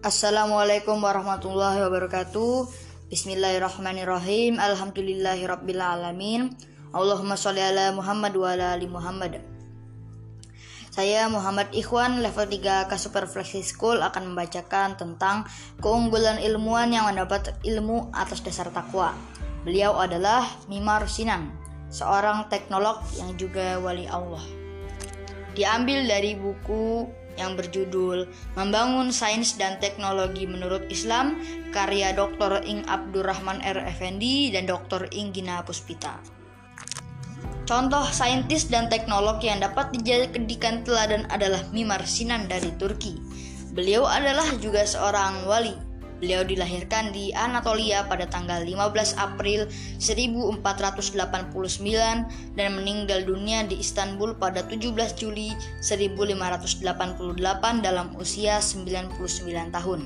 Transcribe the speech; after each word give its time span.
Assalamualaikum 0.00 0.96
warahmatullahi 0.96 1.84
wabarakatuh. 1.84 2.72
Bismillahirrahmanirrahim. 3.12 4.56
Alhamdulillahirabbil 4.56 5.76
alamin. 5.76 6.56
Allahumma 6.96 7.36
sholli 7.36 7.60
ala 7.60 7.92
Muhammad 7.92 8.32
wa 8.32 8.48
ala 8.48 8.72
ali 8.72 8.88
Muhammad. 8.88 9.44
Saya 10.88 11.28
Muhammad 11.28 11.68
Ikhwan 11.76 12.24
level 12.24 12.48
3 12.48 12.88
Kasuper 12.88 13.28
Flexi 13.28 13.60
School 13.60 14.00
akan 14.00 14.32
membacakan 14.32 14.96
tentang 14.96 15.44
keunggulan 15.84 16.40
ilmuwan 16.40 16.88
yang 16.88 17.04
mendapat 17.04 17.60
ilmu 17.60 18.08
atas 18.16 18.40
dasar 18.40 18.72
takwa. 18.72 19.12
Beliau 19.68 20.00
adalah 20.00 20.48
Mimar 20.72 21.04
Sinan, 21.12 21.52
seorang 21.92 22.48
teknolog 22.48 23.04
yang 23.20 23.36
juga 23.36 23.76
wali 23.76 24.08
Allah. 24.08 24.40
Diambil 25.52 26.08
dari 26.08 26.40
buku 26.40 27.04
yang 27.38 27.54
berjudul 27.54 28.26
Membangun 28.56 29.14
Sains 29.14 29.54
dan 29.58 29.78
Teknologi 29.78 30.48
Menurut 30.48 30.86
Islam 30.88 31.38
karya 31.70 32.16
Dr. 32.16 32.64
Ing 32.66 32.82
Abdurrahman 32.88 33.62
R. 33.62 33.84
Effendi 33.86 34.50
dan 34.50 34.66
Dr. 34.66 35.10
Ing 35.12 35.30
Gina 35.34 35.62
Puspita. 35.62 36.18
Contoh 37.68 38.02
saintis 38.10 38.66
dan 38.66 38.90
teknolog 38.90 39.38
yang 39.46 39.62
dapat 39.62 39.94
dijadikan 39.94 40.82
teladan 40.82 41.30
adalah 41.30 41.62
Mimar 41.70 42.02
Sinan 42.02 42.50
dari 42.50 42.74
Turki. 42.74 43.14
Beliau 43.70 44.10
adalah 44.10 44.50
juga 44.58 44.82
seorang 44.82 45.46
wali 45.46 45.89
Beliau 46.20 46.44
dilahirkan 46.44 47.16
di 47.16 47.32
Anatolia 47.32 48.04
pada 48.04 48.28
tanggal 48.28 48.60
15 48.60 49.16
April 49.16 49.64
1489 49.96 51.16
dan 52.60 52.68
meninggal 52.76 53.24
dunia 53.24 53.64
di 53.64 53.80
Istanbul 53.80 54.36
pada 54.36 54.60
17 54.68 54.92
Juli 55.16 55.56
1588 55.80 56.84
dalam 57.80 58.12
usia 58.20 58.60
99 58.60 59.16
tahun. 59.72 60.00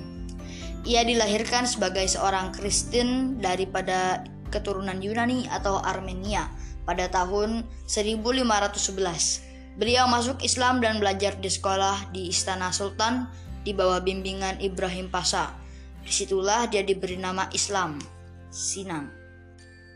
Ia 0.86 1.02
dilahirkan 1.02 1.66
sebagai 1.66 2.06
seorang 2.06 2.54
Kristen 2.54 3.42
daripada 3.42 4.22
keturunan 4.54 5.02
Yunani 5.02 5.50
atau 5.50 5.82
Armenia 5.82 6.46
pada 6.86 7.10
tahun 7.10 7.66
1511. 7.90 9.42
Beliau 9.74 10.06
masuk 10.06 10.38
Islam 10.46 10.78
dan 10.78 11.02
belajar 11.02 11.34
di 11.42 11.50
sekolah 11.50 12.14
di 12.14 12.30
Istana 12.30 12.70
Sultan 12.70 13.26
di 13.66 13.74
bawah 13.74 13.98
bimbingan 13.98 14.62
Ibrahim 14.62 15.10
Pasha 15.10 15.63
Di 16.04 16.12
situlah 16.12 16.68
dia 16.68 16.84
diberi 16.84 17.16
nama 17.16 17.48
Islam, 17.56 17.96
Sinan. 18.52 19.24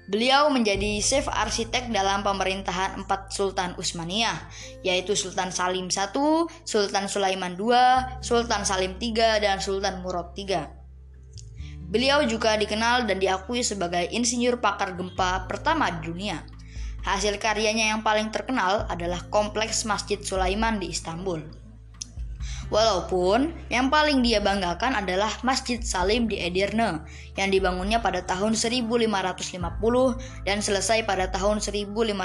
Beliau 0.08 0.48
menjadi 0.48 1.04
chef 1.04 1.28
arsitek 1.28 1.92
dalam 1.92 2.24
pemerintahan 2.24 2.96
empat 3.04 3.28
Sultan 3.28 3.76
Utsmaniyah, 3.76 4.40
yaitu 4.80 5.12
Sultan 5.12 5.52
Salim 5.52 5.92
I, 5.92 6.08
Sultan 6.64 7.12
Sulaiman 7.12 7.60
II, 7.60 7.76
Sultan 8.24 8.64
Salim 8.64 8.96
III, 8.96 9.44
dan 9.44 9.60
Sultan 9.60 10.00
Murad 10.00 10.32
III. 10.32 10.64
Beliau 11.92 12.24
juga 12.24 12.56
dikenal 12.56 13.04
dan 13.04 13.20
diakui 13.20 13.60
sebagai 13.60 14.08
insinyur 14.08 14.64
pakar 14.64 14.96
gempa 14.96 15.44
pertama 15.44 15.92
di 15.92 16.08
dunia. 16.08 16.40
Hasil 17.04 17.36
karyanya 17.36 17.92
yang 17.92 18.00
paling 18.00 18.32
terkenal 18.32 18.88
adalah 18.88 19.24
kompleks 19.28 19.84
Masjid 19.84 20.20
Sulaiman 20.24 20.80
di 20.80 20.88
Istanbul. 20.88 21.57
Walaupun 22.68 23.56
yang 23.72 23.88
paling 23.88 24.20
dia 24.20 24.44
banggakan 24.44 24.92
adalah 24.92 25.32
Masjid 25.40 25.80
Salim 25.80 26.28
di 26.28 26.36
Edirne 26.36 27.00
yang 27.40 27.48
dibangunnya 27.48 27.96
pada 28.04 28.20
tahun 28.28 28.52
1550 28.52 29.08
dan 30.44 30.60
selesai 30.60 31.08
pada 31.08 31.32
tahun 31.32 31.64
1557. 31.64 32.20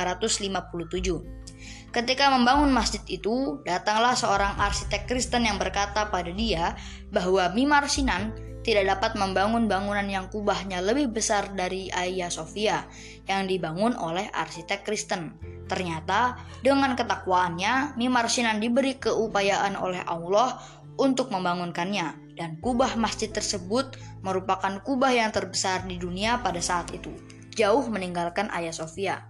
Ketika 1.94 2.25
membangun 2.33 2.73
masjid 2.75 2.99
itu, 3.08 3.64
datanglah 3.64 4.19
seorang 4.19 4.59
arsitek 4.59 5.08
Kristen 5.08 5.47
yang 5.47 5.55
berkata 5.55 6.11
pada 6.11 6.33
dia 6.33 6.75
bahwa 7.14 7.47
Mimar 7.55 7.88
Sinan 7.88 8.36
tidak 8.67 8.97
dapat 8.97 9.19
membangun 9.19 9.67
bangunan 9.67 10.08
yang 10.08 10.27
kubahnya 10.32 10.80
lebih 10.80 11.11
besar 11.11 11.52
dari 11.55 11.92
Hagia 11.92 12.32
Sophia 12.32 12.87
yang 13.27 13.45
dibangun 13.48 13.95
oleh 13.95 14.27
arsitek 14.32 14.83
Kristen. 14.87 15.52
Ternyata 15.73 16.38
dengan 16.61 16.94
ketakwaannya, 16.94 17.98
Mimar 17.98 18.30
Sinan 18.30 18.61
diberi 18.61 19.02
keupayaan 19.02 19.73
oleh 19.73 20.06
Allah 20.06 20.61
untuk 21.02 21.34
membangunkannya 21.34 22.38
dan 22.38 22.61
kubah 22.61 22.94
masjid 22.94 23.34
tersebut 23.34 23.98
merupakan 24.22 24.78
kubah 24.86 25.10
yang 25.10 25.33
terbesar 25.33 25.82
di 25.89 25.98
dunia 25.98 26.45
pada 26.45 26.62
saat 26.62 26.94
itu, 26.94 27.10
jauh 27.58 27.89
meninggalkan 27.89 28.54
Hagia 28.54 28.70
Sophia. 28.70 29.26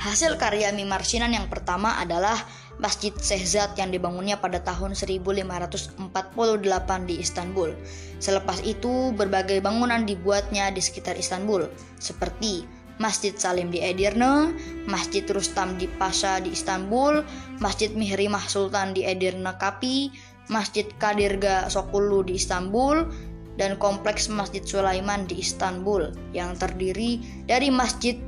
Hasil 0.00 0.40
karya 0.40 0.72
Mimar 0.72 1.04
Sinan 1.04 1.36
yang 1.36 1.52
pertama 1.52 2.00
adalah 2.00 2.40
Masjid 2.80 3.12
Sehzad 3.14 3.76
yang 3.76 3.92
dibangunnya 3.92 4.40
pada 4.40 4.64
tahun 4.64 4.96
1548 4.96 6.00
di 7.04 7.20
Istanbul. 7.20 7.76
Selepas 8.16 8.64
itu, 8.64 9.12
berbagai 9.12 9.60
bangunan 9.60 10.08
dibuatnya 10.08 10.72
di 10.72 10.80
sekitar 10.80 11.20
Istanbul, 11.20 11.68
seperti 12.00 12.66
Masjid 13.02 13.34
Salim 13.34 13.74
di 13.74 13.82
Edirne, 13.82 14.54
Masjid 14.86 15.26
Rustam 15.26 15.74
di 15.74 15.90
Pasha 15.98 16.38
di 16.38 16.54
Istanbul, 16.54 17.26
Masjid 17.58 17.90
Mihrimah 17.90 18.46
Sultan 18.46 18.94
di 18.94 19.02
Edirne 19.02 19.54
Kapi, 19.58 20.14
Masjid 20.52 20.86
Kadirga 21.00 21.66
Sokulu 21.66 22.22
di 22.22 22.38
Istanbul, 22.38 23.08
dan 23.54 23.78
kompleks 23.78 24.26
Masjid 24.26 24.62
Sulaiman 24.62 25.26
di 25.30 25.38
Istanbul 25.38 26.10
yang 26.34 26.58
terdiri 26.58 27.22
dari 27.46 27.70
masjid 27.70 28.18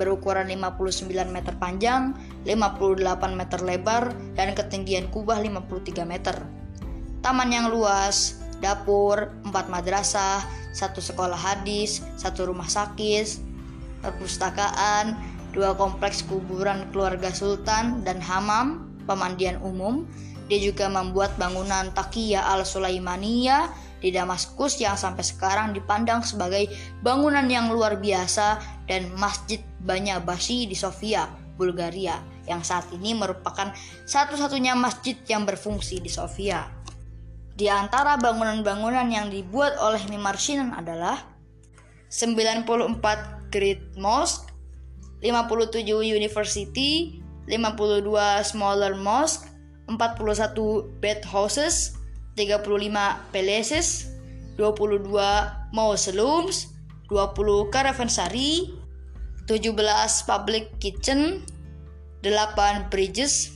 berukuran 0.00 0.48
59 0.48 1.08
meter 1.28 1.52
panjang, 1.60 2.16
58 2.48 3.04
meter 3.36 3.60
lebar, 3.60 4.04
dan 4.32 4.56
ketinggian 4.56 5.12
kubah 5.12 5.36
53 5.44 6.08
meter. 6.08 6.36
Taman 7.20 7.52
yang 7.52 7.68
luas, 7.68 8.40
dapur, 8.64 9.30
4 9.44 9.52
madrasah, 9.68 10.42
satu 10.72 11.04
sekolah 11.04 11.36
hadis, 11.36 12.00
satu 12.16 12.48
rumah 12.48 12.66
sakit, 12.66 13.51
perpustakaan, 14.02 15.16
dua 15.54 15.72
kompleks 15.78 16.26
kuburan 16.26 16.90
keluarga 16.90 17.30
sultan 17.30 18.02
dan 18.02 18.18
hamam, 18.18 18.90
pemandian 19.06 19.56
umum. 19.62 20.04
Dia 20.50 20.58
juga 20.60 20.90
membuat 20.90 21.38
bangunan 21.40 21.94
Takia 21.94 22.44
al-Sulaimaniyah 22.52 23.72
di 24.02 24.10
Damaskus 24.10 24.82
yang 24.82 24.98
sampai 24.98 25.22
sekarang 25.22 25.72
dipandang 25.72 26.26
sebagai 26.26 26.66
bangunan 27.00 27.46
yang 27.46 27.70
luar 27.70 27.96
biasa 27.96 28.58
dan 28.90 29.14
Masjid 29.14 29.62
Banya 29.80 30.18
Basi 30.18 30.66
di 30.66 30.74
Sofia, 30.74 31.30
Bulgaria 31.54 32.18
yang 32.50 32.66
saat 32.66 32.90
ini 32.90 33.14
merupakan 33.14 33.70
satu-satunya 34.04 34.74
masjid 34.74 35.14
yang 35.30 35.46
berfungsi 35.46 36.02
di 36.02 36.10
Sofia. 36.10 36.66
Di 37.54 37.70
antara 37.70 38.18
bangunan-bangunan 38.18 39.06
yang 39.12 39.30
dibuat 39.30 39.78
oleh 39.78 40.02
Mimar 40.10 40.40
Sinan 40.40 40.74
adalah 40.74 41.22
94 42.10 43.41
Great 43.52 43.84
Mosque, 44.00 44.48
57 45.20 46.02
University, 46.02 47.22
52 47.46 48.42
Smaller 48.42 48.96
Mosque, 48.96 49.46
41 49.86 50.98
Bed 51.00 51.20
Houses, 51.28 51.92
35 52.36 53.30
palaces, 53.30 54.08
22 54.56 55.68
mausoleums, 55.72 56.72
20 57.08 57.70
caravansary, 57.70 58.72
17 59.46 60.24
public 60.26 60.80
kitchen, 60.80 61.44
8 62.24 62.90
bridges, 62.90 63.52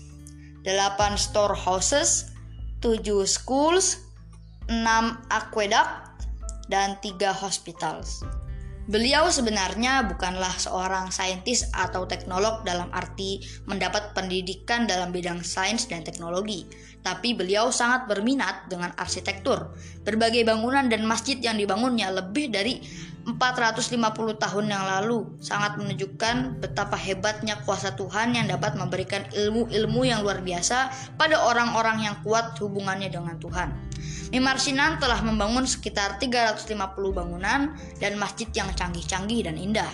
8 0.65 1.17
storehouses, 1.17 2.33
7 2.83 3.27
schools, 3.27 3.99
6 4.69 4.85
aqueduct, 5.31 6.27
dan 6.69 6.99
3 7.01 7.33
hospitals. 7.33 8.21
Beliau 8.87 9.27
sebenarnya 9.35 10.07
bukanlah 10.07 10.55
seorang 10.63 11.11
saintis 11.11 11.67
atau 11.75 12.07
teknolog 12.07 12.63
dalam 12.63 12.87
arti 12.95 13.43
mendapat 13.67 14.15
pendidikan 14.15 14.87
dalam 14.87 15.11
bidang 15.11 15.43
sains 15.43 15.91
dan 15.91 16.07
teknologi, 16.07 16.71
tapi 17.03 17.35
beliau 17.35 17.75
sangat 17.75 18.07
berminat 18.07 18.71
dengan 18.71 18.95
arsitektur. 18.95 19.75
Berbagai 20.07 20.47
bangunan 20.47 20.87
dan 20.87 21.03
masjid 21.03 21.35
yang 21.43 21.59
dibangunnya 21.59 22.15
lebih 22.15 22.47
dari 22.55 22.79
450 23.27 23.91
tahun 24.39 24.67
yang 24.71 24.85
lalu 24.87 25.35
sangat 25.43 25.83
menunjukkan 25.83 26.63
betapa 26.63 26.95
hebatnya 26.95 27.59
kuasa 27.67 27.99
Tuhan 27.99 28.39
yang 28.39 28.47
dapat 28.47 28.79
memberikan 28.79 29.27
ilmu-ilmu 29.35 30.07
yang 30.07 30.23
luar 30.23 30.47
biasa 30.47 30.95
pada 31.19 31.43
orang-orang 31.43 32.07
yang 32.07 32.23
kuat 32.23 32.55
hubungannya 32.63 33.11
dengan 33.11 33.35
Tuhan. 33.43 33.96
Mimar 34.35 34.59
Sinan 34.59 34.99
telah 34.99 35.23
membangun 35.23 35.63
sekitar 35.71 36.19
350 36.19 36.67
bangunan 37.15 37.79
dan 38.03 38.13
masjid 38.19 38.51
yang 38.51 38.67
canggih-canggih 38.75 39.47
dan 39.47 39.55
indah. 39.55 39.87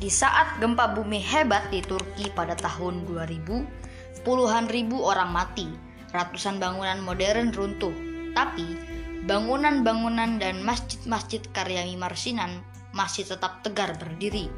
Di 0.00 0.08
saat 0.08 0.56
gempa 0.64 0.96
bumi 0.96 1.20
hebat 1.20 1.68
di 1.68 1.84
Turki 1.84 2.32
pada 2.32 2.56
tahun 2.56 3.04
2000, 3.04 4.24
puluhan 4.24 4.64
ribu 4.72 5.04
orang 5.04 5.28
mati, 5.28 5.68
ratusan 6.16 6.56
bangunan 6.56 7.04
modern 7.04 7.52
runtuh. 7.52 7.92
Tapi, 8.32 8.80
bangunan-bangunan 9.28 10.40
dan 10.40 10.64
masjid-masjid 10.64 11.44
karya 11.52 11.84
Mimar 11.84 12.16
Sinan 12.16 12.64
masih 12.96 13.28
tetap 13.28 13.60
tegar 13.60 13.92
berdiri. 14.00 14.48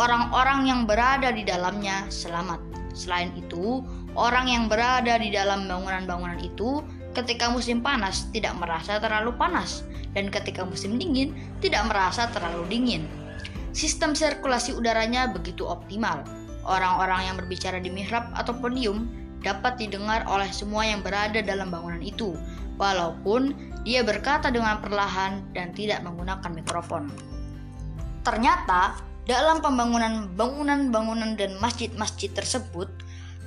Orang-orang 0.00 0.64
yang 0.64 0.80
berada 0.88 1.28
di 1.28 1.44
dalamnya 1.44 2.08
selamat. 2.08 2.58
Selain 2.96 3.30
itu, 3.36 3.84
orang 4.16 4.48
yang 4.48 4.64
berada 4.66 5.20
di 5.20 5.28
dalam 5.30 5.66
bangunan-bangunan 5.70 6.40
itu 6.42 6.82
ketika 7.14 7.48
musim 7.48 7.80
panas 7.80 8.26
tidak 8.34 8.58
merasa 8.58 8.98
terlalu 8.98 9.32
panas, 9.38 9.86
dan 10.12 10.28
ketika 10.28 10.66
musim 10.66 10.98
dingin 10.98 11.34
tidak 11.62 11.86
merasa 11.86 12.26
terlalu 12.34 12.66
dingin. 12.66 13.06
Sistem 13.74 14.14
sirkulasi 14.14 14.74
udaranya 14.74 15.30
begitu 15.30 15.66
optimal. 15.66 16.22
Orang-orang 16.64 17.28
yang 17.28 17.36
berbicara 17.38 17.78
di 17.82 17.90
mihrab 17.90 18.30
atau 18.34 18.56
podium 18.56 19.10
dapat 19.44 19.76
didengar 19.76 20.24
oleh 20.26 20.48
semua 20.48 20.88
yang 20.88 21.04
berada 21.04 21.44
dalam 21.44 21.68
bangunan 21.68 22.00
itu, 22.00 22.32
walaupun 22.80 23.52
dia 23.84 24.00
berkata 24.00 24.48
dengan 24.48 24.80
perlahan 24.80 25.44
dan 25.52 25.76
tidak 25.76 26.00
menggunakan 26.00 26.50
mikrofon. 26.56 27.12
Ternyata, 28.24 28.96
dalam 29.28 29.60
pembangunan 29.60 30.32
bangunan-bangunan 30.32 31.36
dan 31.36 31.60
masjid-masjid 31.60 32.32
tersebut, 32.32 32.88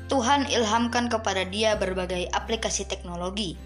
Tuhan 0.07 0.47
ilhamkan 0.47 1.11
kepada 1.11 1.43
dia 1.43 1.75
berbagai 1.75 2.31
aplikasi 2.31 2.87
teknologi, 2.87 3.59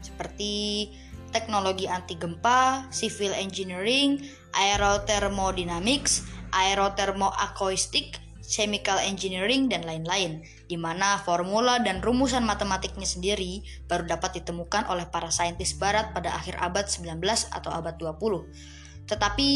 seperti 0.00 0.88
teknologi 1.28 1.84
anti 1.84 2.16
gempa, 2.16 2.88
civil 2.88 3.36
engineering, 3.36 4.22
aerothermodynamics, 4.56 6.24
aerothermoacoustic, 6.56 8.16
chemical 8.40 8.96
engineering, 8.96 9.68
dan 9.68 9.84
lain-lain, 9.84 10.40
di 10.72 10.80
mana 10.80 11.20
formula 11.20 11.76
dan 11.84 12.00
rumusan 12.00 12.48
matematiknya 12.48 13.04
sendiri 13.04 13.60
baru 13.84 14.08
dapat 14.08 14.40
ditemukan 14.40 14.88
oleh 14.88 15.04
para 15.12 15.28
saintis 15.28 15.76
barat 15.76 16.16
pada 16.16 16.32
akhir 16.32 16.56
abad 16.64 16.88
19 16.88 17.20
atau 17.52 17.68
abad 17.68 18.00
20. 18.00 19.04
Tetapi 19.04 19.50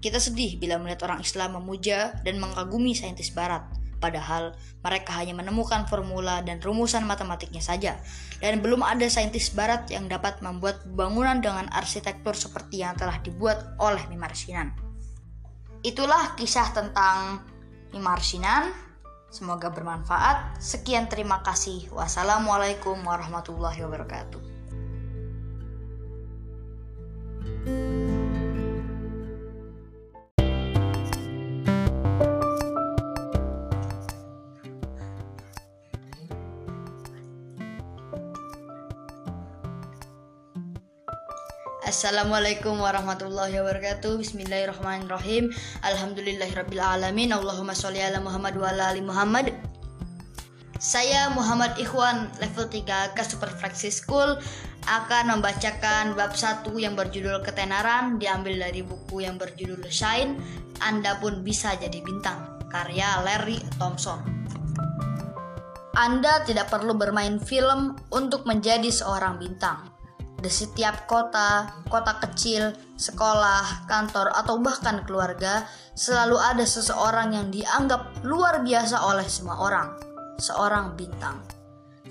kita 0.00 0.16
sedih 0.16 0.56
bila 0.56 0.80
melihat 0.80 1.12
orang 1.12 1.20
Islam 1.20 1.60
memuja 1.60 2.16
dan 2.24 2.40
mengagumi 2.40 2.96
saintis 2.96 3.28
barat 3.36 3.79
padahal 4.00 4.56
mereka 4.82 5.14
hanya 5.20 5.36
menemukan 5.36 5.86
formula 5.86 6.40
dan 6.40 6.58
rumusan 6.58 7.06
matematiknya 7.06 7.60
saja, 7.60 8.00
dan 8.40 8.64
belum 8.64 8.80
ada 8.80 9.06
saintis 9.06 9.52
barat 9.52 9.86
yang 9.92 10.08
dapat 10.08 10.40
membuat 10.40 10.82
bangunan 10.96 11.38
dengan 11.38 11.68
arsitektur 11.70 12.32
seperti 12.34 12.82
yang 12.82 12.96
telah 12.96 13.20
dibuat 13.20 13.76
oleh 13.78 14.02
Mimar 14.08 14.32
Sinan. 14.32 14.72
Itulah 15.84 16.34
kisah 16.34 16.72
tentang 16.72 17.44
Mimar 17.94 18.18
Sinan. 18.24 18.72
Semoga 19.30 19.70
bermanfaat. 19.70 20.58
Sekian 20.58 21.06
terima 21.06 21.38
kasih. 21.46 21.86
Wassalamualaikum 21.94 22.98
warahmatullahi 23.06 23.78
wabarakatuh. 23.86 24.49
Assalamualaikum 42.00 42.80
warahmatullahi 42.80 43.60
wabarakatuh. 43.60 44.24
Bismillahirrahmanirrahim. 44.24 45.52
Alhamdulillahirrabbilalamin 45.84 47.28
Allahumma 47.28 47.76
sholli 47.76 48.00
ala 48.00 48.24
Muhammad 48.24 48.56
wa 48.56 48.72
ala 48.72 48.88
ali 48.88 49.04
Muhammad. 49.04 49.52
Saya 50.80 51.28
Muhammad 51.36 51.76
Ikhwan 51.76 52.32
level 52.40 52.72
3 52.72 53.12
ke 53.12 53.20
Super 53.20 53.52
Fraksi 53.52 53.92
School. 53.92 54.40
Akan 54.88 55.28
membacakan 55.28 56.16
bab 56.16 56.32
1 56.32 56.72
yang 56.80 56.96
berjudul 56.96 57.44
Ketenaran 57.44 58.16
diambil 58.16 58.56
dari 58.56 58.80
buku 58.80 59.20
yang 59.20 59.36
berjudul 59.36 59.84
Shine. 59.92 60.40
Anda 60.80 61.20
pun 61.20 61.44
bisa 61.44 61.76
jadi 61.76 62.00
bintang. 62.00 62.64
Karya 62.72 63.20
Larry 63.28 63.60
Thompson. 63.76 64.24
Anda 65.92 66.48
tidak 66.48 66.72
perlu 66.72 66.96
bermain 66.96 67.36
film 67.36 67.92
untuk 68.08 68.48
menjadi 68.48 68.88
seorang 68.88 69.36
bintang 69.36 69.89
di 70.40 70.48
setiap 70.48 71.04
kota, 71.04 71.68
kota 71.92 72.16
kecil, 72.18 72.72
sekolah, 72.96 73.84
kantor, 73.84 74.32
atau 74.32 74.56
bahkan 74.58 75.04
keluarga, 75.04 75.68
selalu 75.92 76.40
ada 76.40 76.64
seseorang 76.64 77.36
yang 77.36 77.48
dianggap 77.52 78.24
luar 78.24 78.64
biasa 78.64 79.04
oleh 79.04 79.28
semua 79.28 79.60
orang, 79.60 79.88
seorang 80.40 80.96
bintang. 80.96 81.44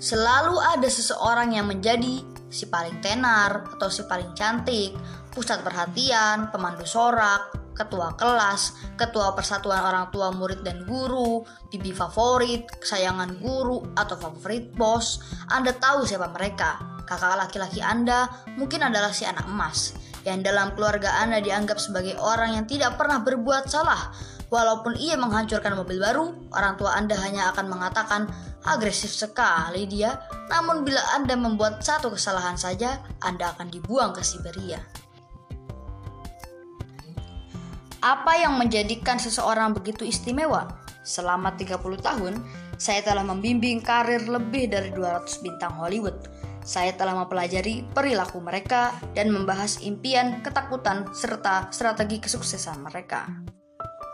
Selalu 0.00 0.56
ada 0.56 0.88
seseorang 0.88 1.52
yang 1.58 1.68
menjadi 1.68 2.24
si 2.48 2.70
paling 2.70 3.04
tenar 3.04 3.68
atau 3.76 3.92
si 3.92 4.06
paling 4.08 4.32
cantik, 4.32 4.96
pusat 5.34 5.60
perhatian, 5.60 6.48
pemandu 6.48 6.88
sorak, 6.88 7.52
ketua 7.76 8.12
kelas, 8.16 8.76
ketua 9.00 9.32
persatuan 9.32 9.80
orang 9.80 10.12
tua 10.12 10.28
murid 10.34 10.60
dan 10.60 10.84
guru, 10.84 11.44
bibi 11.72 11.96
favorit, 11.96 12.68
kesayangan 12.80 13.40
guru, 13.40 13.80
atau 13.96 14.16
favorit 14.20 14.68
bos. 14.76 15.20
Anda 15.48 15.72
tahu 15.72 16.04
siapa 16.04 16.28
mereka, 16.28 16.99
Kakak 17.10 17.34
laki-laki 17.34 17.82
Anda 17.82 18.30
mungkin 18.54 18.86
adalah 18.86 19.10
si 19.10 19.26
anak 19.26 19.50
emas, 19.50 19.98
yang 20.22 20.46
dalam 20.46 20.78
keluarga 20.78 21.18
Anda 21.18 21.42
dianggap 21.42 21.82
sebagai 21.82 22.14
orang 22.22 22.54
yang 22.54 22.70
tidak 22.70 22.94
pernah 22.94 23.18
berbuat 23.18 23.66
salah. 23.66 24.14
Walaupun 24.46 24.94
ia 24.94 25.18
menghancurkan 25.18 25.74
mobil 25.74 25.98
baru, 25.98 26.30
orang 26.54 26.78
tua 26.78 26.94
Anda 26.94 27.18
hanya 27.18 27.50
akan 27.50 27.66
mengatakan, 27.66 28.30
agresif 28.62 29.10
sekali 29.10 29.90
dia. 29.90 30.22
Namun 30.54 30.86
bila 30.86 31.02
Anda 31.18 31.34
membuat 31.34 31.82
satu 31.82 32.14
kesalahan 32.14 32.54
saja, 32.54 33.02
Anda 33.26 33.58
akan 33.58 33.74
dibuang 33.74 34.14
ke 34.14 34.22
Siberia. 34.22 34.78
Apa 38.06 38.38
yang 38.38 38.54
menjadikan 38.54 39.18
seseorang 39.18 39.74
begitu 39.74 40.06
istimewa? 40.06 40.78
Selama 41.02 41.58
30 41.58 41.74
tahun, 41.98 42.38
saya 42.78 43.02
telah 43.02 43.26
membimbing 43.26 43.82
karir 43.82 44.30
lebih 44.30 44.70
dari 44.70 44.94
200 44.94 45.42
bintang 45.42 45.74
Hollywood 45.74 46.40
saya 46.60 46.92
telah 46.94 47.16
mempelajari 47.16 47.88
perilaku 47.96 48.38
mereka 48.40 48.92
dan 49.16 49.32
membahas 49.32 49.80
impian, 49.80 50.44
ketakutan, 50.44 51.08
serta 51.16 51.72
strategi 51.72 52.20
kesuksesan 52.20 52.84
mereka. 52.84 53.26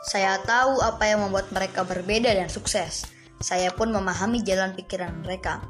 Saya 0.07 0.39
tahu 0.47 0.79
apa 0.87 1.03
yang 1.11 1.27
membuat 1.27 1.51
mereka 1.51 1.83
berbeda 1.83 2.31
dan 2.31 2.47
sukses. 2.47 3.11
Saya 3.43 3.75
pun 3.75 3.91
memahami 3.91 4.41
jalan 4.47 4.73
pikiran 4.79 5.11
mereka. 5.27 5.61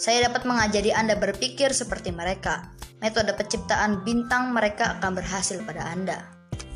Saya 0.00 0.26
dapat 0.26 0.48
mengajari 0.48 0.90
Anda 0.90 1.14
berpikir 1.14 1.70
seperti 1.76 2.10
mereka. 2.10 2.72
Metode 3.04 3.36
penciptaan 3.36 4.00
bintang 4.02 4.50
mereka 4.50 4.98
akan 4.98 5.20
berhasil 5.20 5.60
pada 5.68 5.84
Anda. 5.92 6.24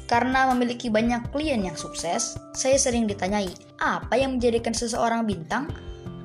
Karena 0.07 0.47
memiliki 0.55 0.87
banyak 0.87 1.35
klien 1.35 1.67
yang 1.67 1.75
sukses, 1.75 2.39
saya 2.55 2.79
sering 2.79 3.11
ditanyai, 3.11 3.51
apa 3.83 4.15
yang 4.15 4.39
menjadikan 4.39 4.71
seseorang 4.71 5.27
bintang? 5.27 5.67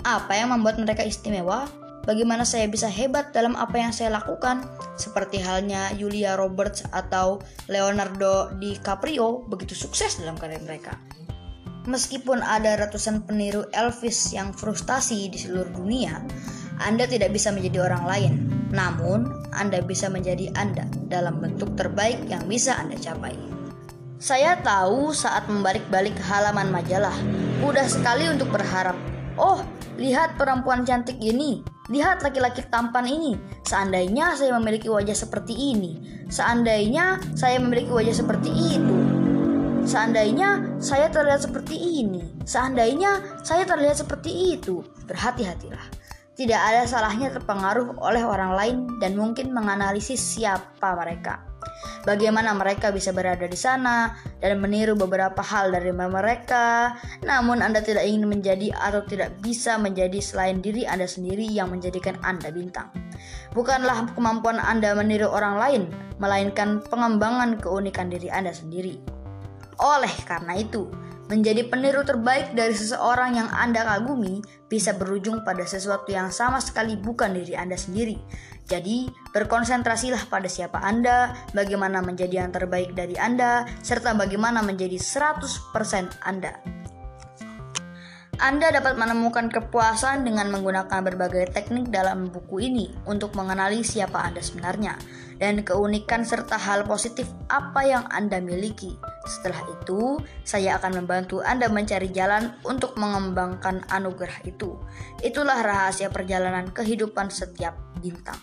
Apa 0.05 0.37
yang 0.37 0.53
membuat 0.53 0.77
mereka 0.77 1.01
istimewa? 1.01 1.65
Bagaimana 2.05 2.46
saya 2.46 2.65
bisa 2.67 2.89
hebat 2.89 3.34
dalam 3.34 3.53
apa 3.58 3.77
yang 3.77 3.93
saya 3.93 4.13
lakukan, 4.13 4.65
seperti 4.98 5.41
halnya 5.41 5.93
Julia 5.98 6.38
Roberts 6.38 6.86
atau 6.89 7.41
Leonardo 7.70 8.53
DiCaprio 8.58 9.46
begitu 9.50 9.74
sukses 9.77 10.22
dalam 10.22 10.38
karir 10.38 10.62
mereka. 10.65 10.98
Meskipun 11.89 12.46
ada 12.46 12.77
ratusan 12.77 13.25
peniru 13.25 13.65
Elvis 13.74 14.29
yang 14.38 14.53
frustasi 14.53 15.34
di 15.34 15.38
seluruh 15.41 15.74
dunia, 15.74 16.22
Anda 16.77 17.10
tidak 17.10 17.34
bisa 17.34 17.50
menjadi 17.50 17.89
orang 17.89 18.05
lain. 18.05 18.34
Namun, 18.70 19.50
Anda 19.50 19.81
bisa 19.81 20.05
menjadi 20.05 20.53
Anda 20.53 20.86
dalam 21.10 21.41
bentuk 21.41 21.74
terbaik 21.74 22.29
yang 22.29 22.46
bisa 22.46 22.77
Anda 22.77 23.01
capai. 23.01 23.34
Saya 24.22 24.62
tahu 24.62 25.10
saat 25.10 25.50
membalik-balik 25.50 26.13
halaman 26.22 26.70
majalah, 26.70 27.17
mudah 27.65 27.89
sekali 27.89 28.29
untuk 28.29 28.53
berharap, 28.53 28.93
"Oh, 29.34 29.65
lihat 29.98 30.38
perempuan 30.38 30.86
cantik 30.86 31.17
ini, 31.17 31.65
Lihat 31.91 32.24
laki-laki 32.24 32.63
tampan 32.71 33.03
ini. 33.03 33.36
Seandainya 33.67 34.39
saya 34.39 34.55
memiliki 34.55 34.88
wajah 34.88 35.13
seperti 35.13 35.75
ini, 35.75 36.24
seandainya 36.31 37.19
saya 37.36 37.60
memiliki 37.60 37.91
wajah 37.91 38.15
seperti 38.15 38.51
itu, 38.79 38.98
seandainya 39.83 40.79
saya 40.79 41.12
terlihat 41.12 41.43
seperti 41.43 41.75
ini, 41.75 42.24
seandainya 42.48 43.43
saya 43.43 43.67
terlihat 43.67 44.00
seperti 44.00 44.55
itu. 44.55 44.79
Berhati-hatilah. 45.03 46.00
Tidak 46.31 46.57
ada 46.57 46.88
salahnya 46.88 47.29
terpengaruh 47.36 48.00
oleh 48.00 48.24
orang 48.24 48.55
lain 48.55 48.77
dan 49.03 49.19
mungkin 49.19 49.51
menganalisis 49.51 50.17
siapa 50.17 50.95
mereka 50.95 51.50
bagaimana 52.06 52.53
mereka 52.58 52.89
bisa 52.89 53.13
berada 53.13 53.46
di 53.46 53.58
sana 53.58 54.18
dan 54.41 54.58
meniru 54.58 54.98
beberapa 54.98 55.39
hal 55.41 55.74
dari 55.74 55.94
mereka. 55.94 56.98
Namun 57.25 57.62
Anda 57.62 57.82
tidak 57.82 58.06
ingin 58.06 58.27
menjadi 58.27 58.74
atau 58.74 59.06
tidak 59.06 59.38
bisa 59.41 59.77
menjadi 59.77 60.18
selain 60.22 60.60
diri 60.60 60.86
Anda 60.86 61.06
sendiri 61.06 61.46
yang 61.46 61.70
menjadikan 61.74 62.18
Anda 62.25 62.50
bintang. 62.50 62.89
Bukanlah 63.53 64.15
kemampuan 64.15 64.58
Anda 64.58 64.96
meniru 64.98 65.30
orang 65.30 65.56
lain, 65.60 65.84
melainkan 66.18 66.82
pengembangan 66.88 67.60
keunikan 67.60 68.10
diri 68.10 68.32
Anda 68.32 68.56
sendiri. 68.56 68.98
Oleh 69.82 70.13
karena 70.30 70.58
itu, 70.62 70.89
Menjadi 71.31 71.63
peniru 71.63 72.03
terbaik 72.03 72.51
dari 72.59 72.75
seseorang 72.75 73.39
yang 73.39 73.47
Anda 73.55 73.88
kagumi 73.88 74.43
bisa 74.67 74.91
berujung 74.91 75.47
pada 75.47 75.63
sesuatu 75.63 76.11
yang 76.11 76.27
sama 76.27 76.59
sekali 76.59 77.00
bukan 77.00 77.31
diri 77.31 77.55
Anda 77.55 77.79
sendiri. 77.79 78.19
Jadi, 78.67 79.07
berkonsentrasilah 79.31 80.27
pada 80.27 80.51
siapa 80.51 80.83
Anda, 80.83 81.31
bagaimana 81.55 82.03
menjadi 82.03 82.43
yang 82.43 82.51
terbaik 82.51 83.00
dari 83.00 83.15
Anda, 83.15 83.63
serta 83.79 84.11
bagaimana 84.11 84.59
menjadi 84.59 85.00
100% 85.00 86.19
Anda. 86.19 86.59
Anda 88.35 88.67
dapat 88.75 89.00
menemukan 89.00 89.47
kepuasan 89.47 90.27
dengan 90.27 90.51
menggunakan 90.51 91.00
berbagai 91.00 91.55
teknik 91.55 91.95
dalam 91.95 92.27
buku 92.27 92.59
ini 92.59 92.91
untuk 93.07 93.39
mengenali 93.39 93.88
siapa 93.88 94.19
Anda 94.19 94.43
sebenarnya 94.43 95.00
dan 95.41 95.65
keunikan 95.65 96.21
serta 96.21 96.53
hal 96.53 96.86
positif 96.86 97.25
apa 97.50 97.81
yang 97.81 98.05
Anda 98.13 98.38
miliki. 98.38 98.93
Setelah 99.25 99.65
itu, 99.81 100.21
saya 100.45 100.77
akan 100.77 101.01
membantu 101.01 101.41
Anda 101.41 101.65
mencari 101.65 102.13
jalan 102.13 102.53
untuk 102.62 102.93
mengembangkan 103.01 103.89
anugerah 103.89 104.45
itu. 104.45 104.77
Itulah 105.25 105.65
rahasia 105.65 106.13
perjalanan 106.13 106.69
kehidupan 106.69 107.33
setiap 107.33 107.74
bintang. 107.98 108.38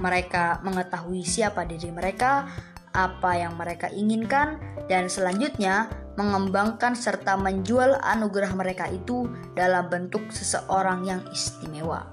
Mereka 0.00 0.64
mengetahui 0.64 1.20
siapa 1.20 1.68
diri 1.68 1.92
mereka, 1.92 2.48
apa 2.96 3.36
yang 3.36 3.60
mereka 3.60 3.92
inginkan, 3.92 4.56
dan 4.88 5.12
selanjutnya 5.12 5.92
mengembangkan 6.16 6.92
serta 6.92 7.40
menjual 7.40 7.96
anugerah 8.04 8.52
mereka 8.52 8.88
itu 8.88 9.28
dalam 9.56 9.88
bentuk 9.88 10.28
seseorang 10.28 11.04
yang 11.08 11.20
istimewa. 11.32 12.11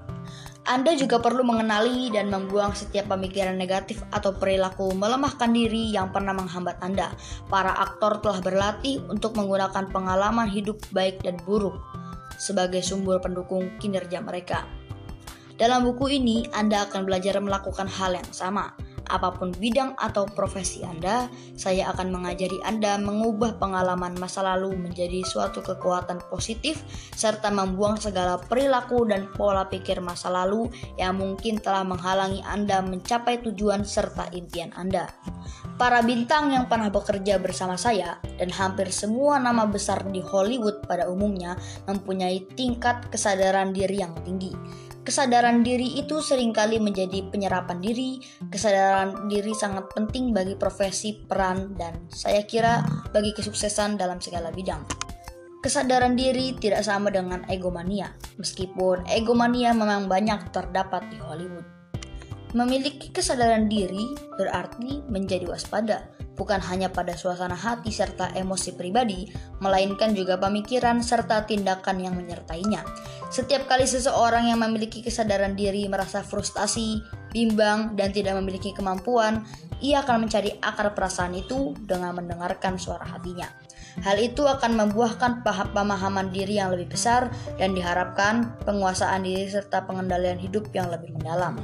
Anda 0.70 0.94
juga 0.94 1.18
perlu 1.18 1.42
mengenali 1.42 2.14
dan 2.14 2.30
membuang 2.30 2.78
setiap 2.78 3.10
pemikiran 3.10 3.58
negatif 3.58 4.06
atau 4.14 4.30
perilaku 4.30 4.94
melemahkan 4.94 5.50
diri 5.50 5.90
yang 5.90 6.14
pernah 6.14 6.30
menghambat 6.30 6.78
Anda. 6.78 7.10
Para 7.50 7.74
aktor 7.74 8.22
telah 8.22 8.38
berlatih 8.38 9.02
untuk 9.10 9.34
menggunakan 9.34 9.90
pengalaman 9.90 10.46
hidup 10.46 10.78
baik 10.94 11.26
dan 11.26 11.42
buruk 11.42 11.74
sebagai 12.38 12.86
sumber 12.86 13.18
pendukung 13.18 13.66
kinerja 13.82 14.22
mereka. 14.22 14.62
Dalam 15.58 15.90
buku 15.90 16.22
ini, 16.22 16.46
Anda 16.54 16.86
akan 16.86 17.02
belajar 17.02 17.42
melakukan 17.42 17.90
hal 17.90 18.14
yang 18.14 18.30
sama 18.30 18.70
apa 19.10 19.34
pun 19.34 19.50
bidang 19.50 19.98
atau 19.98 20.24
profesi 20.30 20.86
Anda, 20.86 21.26
saya 21.58 21.90
akan 21.90 22.14
mengajari 22.14 22.62
Anda 22.62 22.96
mengubah 22.96 23.58
pengalaman 23.58 24.14
masa 24.16 24.46
lalu 24.46 24.78
menjadi 24.78 25.26
suatu 25.26 25.60
kekuatan 25.60 26.22
positif 26.30 26.80
serta 27.12 27.50
membuang 27.50 27.98
segala 27.98 28.38
perilaku 28.38 29.02
dan 29.10 29.26
pola 29.34 29.66
pikir 29.66 29.98
masa 29.98 30.30
lalu 30.30 30.70
yang 30.94 31.18
mungkin 31.18 31.58
telah 31.58 31.82
menghalangi 31.82 32.40
Anda 32.46 32.80
mencapai 32.80 33.42
tujuan 33.42 33.82
serta 33.82 34.30
impian 34.30 34.70
Anda. 34.78 35.10
Para 35.80 36.04
bintang 36.04 36.52
yang 36.52 36.68
pernah 36.68 36.92
bekerja 36.92 37.40
bersama 37.40 37.74
saya 37.80 38.20
dan 38.36 38.52
hampir 38.52 38.92
semua 38.92 39.40
nama 39.40 39.64
besar 39.64 40.04
di 40.12 40.20
Hollywood 40.20 40.84
pada 40.84 41.08
umumnya 41.08 41.56
mempunyai 41.88 42.44
tingkat 42.52 43.08
kesadaran 43.08 43.72
diri 43.72 44.04
yang 44.04 44.12
tinggi 44.20 44.52
Kesadaran 45.00 45.64
diri 45.64 45.96
itu 45.96 46.20
sering 46.20 46.52
kali 46.52 46.76
menjadi 46.76 47.24
penyerapan 47.32 47.80
diri. 47.80 48.20
Kesadaran 48.52 49.32
diri 49.32 49.56
sangat 49.56 49.88
penting 49.96 50.36
bagi 50.36 50.60
profesi, 50.60 51.16
peran, 51.24 51.72
dan 51.72 52.04
saya 52.12 52.44
kira 52.44 52.84
bagi 53.08 53.32
kesuksesan 53.32 53.96
dalam 53.96 54.20
segala 54.20 54.52
bidang. 54.52 54.84
Kesadaran 55.64 56.16
diri 56.16 56.56
tidak 56.56 56.84
sama 56.84 57.08
dengan 57.08 57.44
egomania, 57.48 58.12
meskipun 58.40 59.04
egomania 59.08 59.72
memang 59.76 60.08
banyak 60.08 60.52
terdapat 60.52 61.08
di 61.12 61.20
Hollywood. 61.20 61.79
Memiliki 62.50 63.14
kesadaran 63.14 63.70
diri 63.70 64.10
berarti 64.34 65.06
menjadi 65.06 65.46
waspada, 65.46 66.10
bukan 66.34 66.58
hanya 66.66 66.90
pada 66.90 67.14
suasana 67.14 67.54
hati 67.54 67.94
serta 67.94 68.34
emosi 68.34 68.74
pribadi, 68.74 69.30
melainkan 69.62 70.18
juga 70.18 70.34
pemikiran 70.34 70.98
serta 70.98 71.46
tindakan 71.46 72.02
yang 72.02 72.18
menyertainya. 72.18 72.82
Setiap 73.30 73.70
kali 73.70 73.86
seseorang 73.86 74.50
yang 74.50 74.58
memiliki 74.58 74.98
kesadaran 74.98 75.54
diri 75.54 75.86
merasa 75.86 76.26
frustasi, 76.26 76.98
bimbang, 77.30 77.94
dan 77.94 78.10
tidak 78.10 78.34
memiliki 78.42 78.74
kemampuan, 78.74 79.46
ia 79.78 80.02
akan 80.02 80.26
mencari 80.26 80.58
akar 80.58 80.90
perasaan 80.98 81.38
itu 81.38 81.78
dengan 81.86 82.18
mendengarkan 82.18 82.82
suara 82.82 83.06
hatinya. 83.06 83.46
Hal 84.02 84.18
itu 84.18 84.42
akan 84.42 84.74
membuahkan 84.74 85.46
pemahaman 85.70 86.34
diri 86.34 86.58
yang 86.58 86.74
lebih 86.74 86.98
besar 86.98 87.30
dan 87.62 87.78
diharapkan 87.78 88.58
penguasaan 88.66 89.22
diri 89.22 89.46
serta 89.46 89.86
pengendalian 89.86 90.42
hidup 90.42 90.66
yang 90.74 90.90
lebih 90.90 91.14
mendalam. 91.14 91.58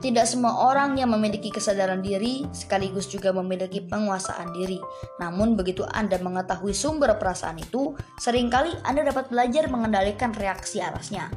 Tidak 0.00 0.24
semua 0.24 0.72
orang 0.72 0.96
yang 0.96 1.12
memiliki 1.12 1.52
kesadaran 1.52 2.00
diri 2.00 2.48
sekaligus 2.56 3.04
juga 3.04 3.36
memiliki 3.36 3.84
penguasaan 3.84 4.48
diri. 4.56 4.80
Namun 5.20 5.60
begitu 5.60 5.84
Anda 5.84 6.16
mengetahui 6.16 6.72
sumber 6.72 7.20
perasaan 7.20 7.60
itu, 7.60 7.92
sering 8.16 8.48
kali 8.48 8.72
Anda 8.88 9.04
dapat 9.04 9.28
belajar 9.28 9.68
mengendalikan 9.68 10.32
reaksi 10.32 10.80
atasnya. 10.80 11.28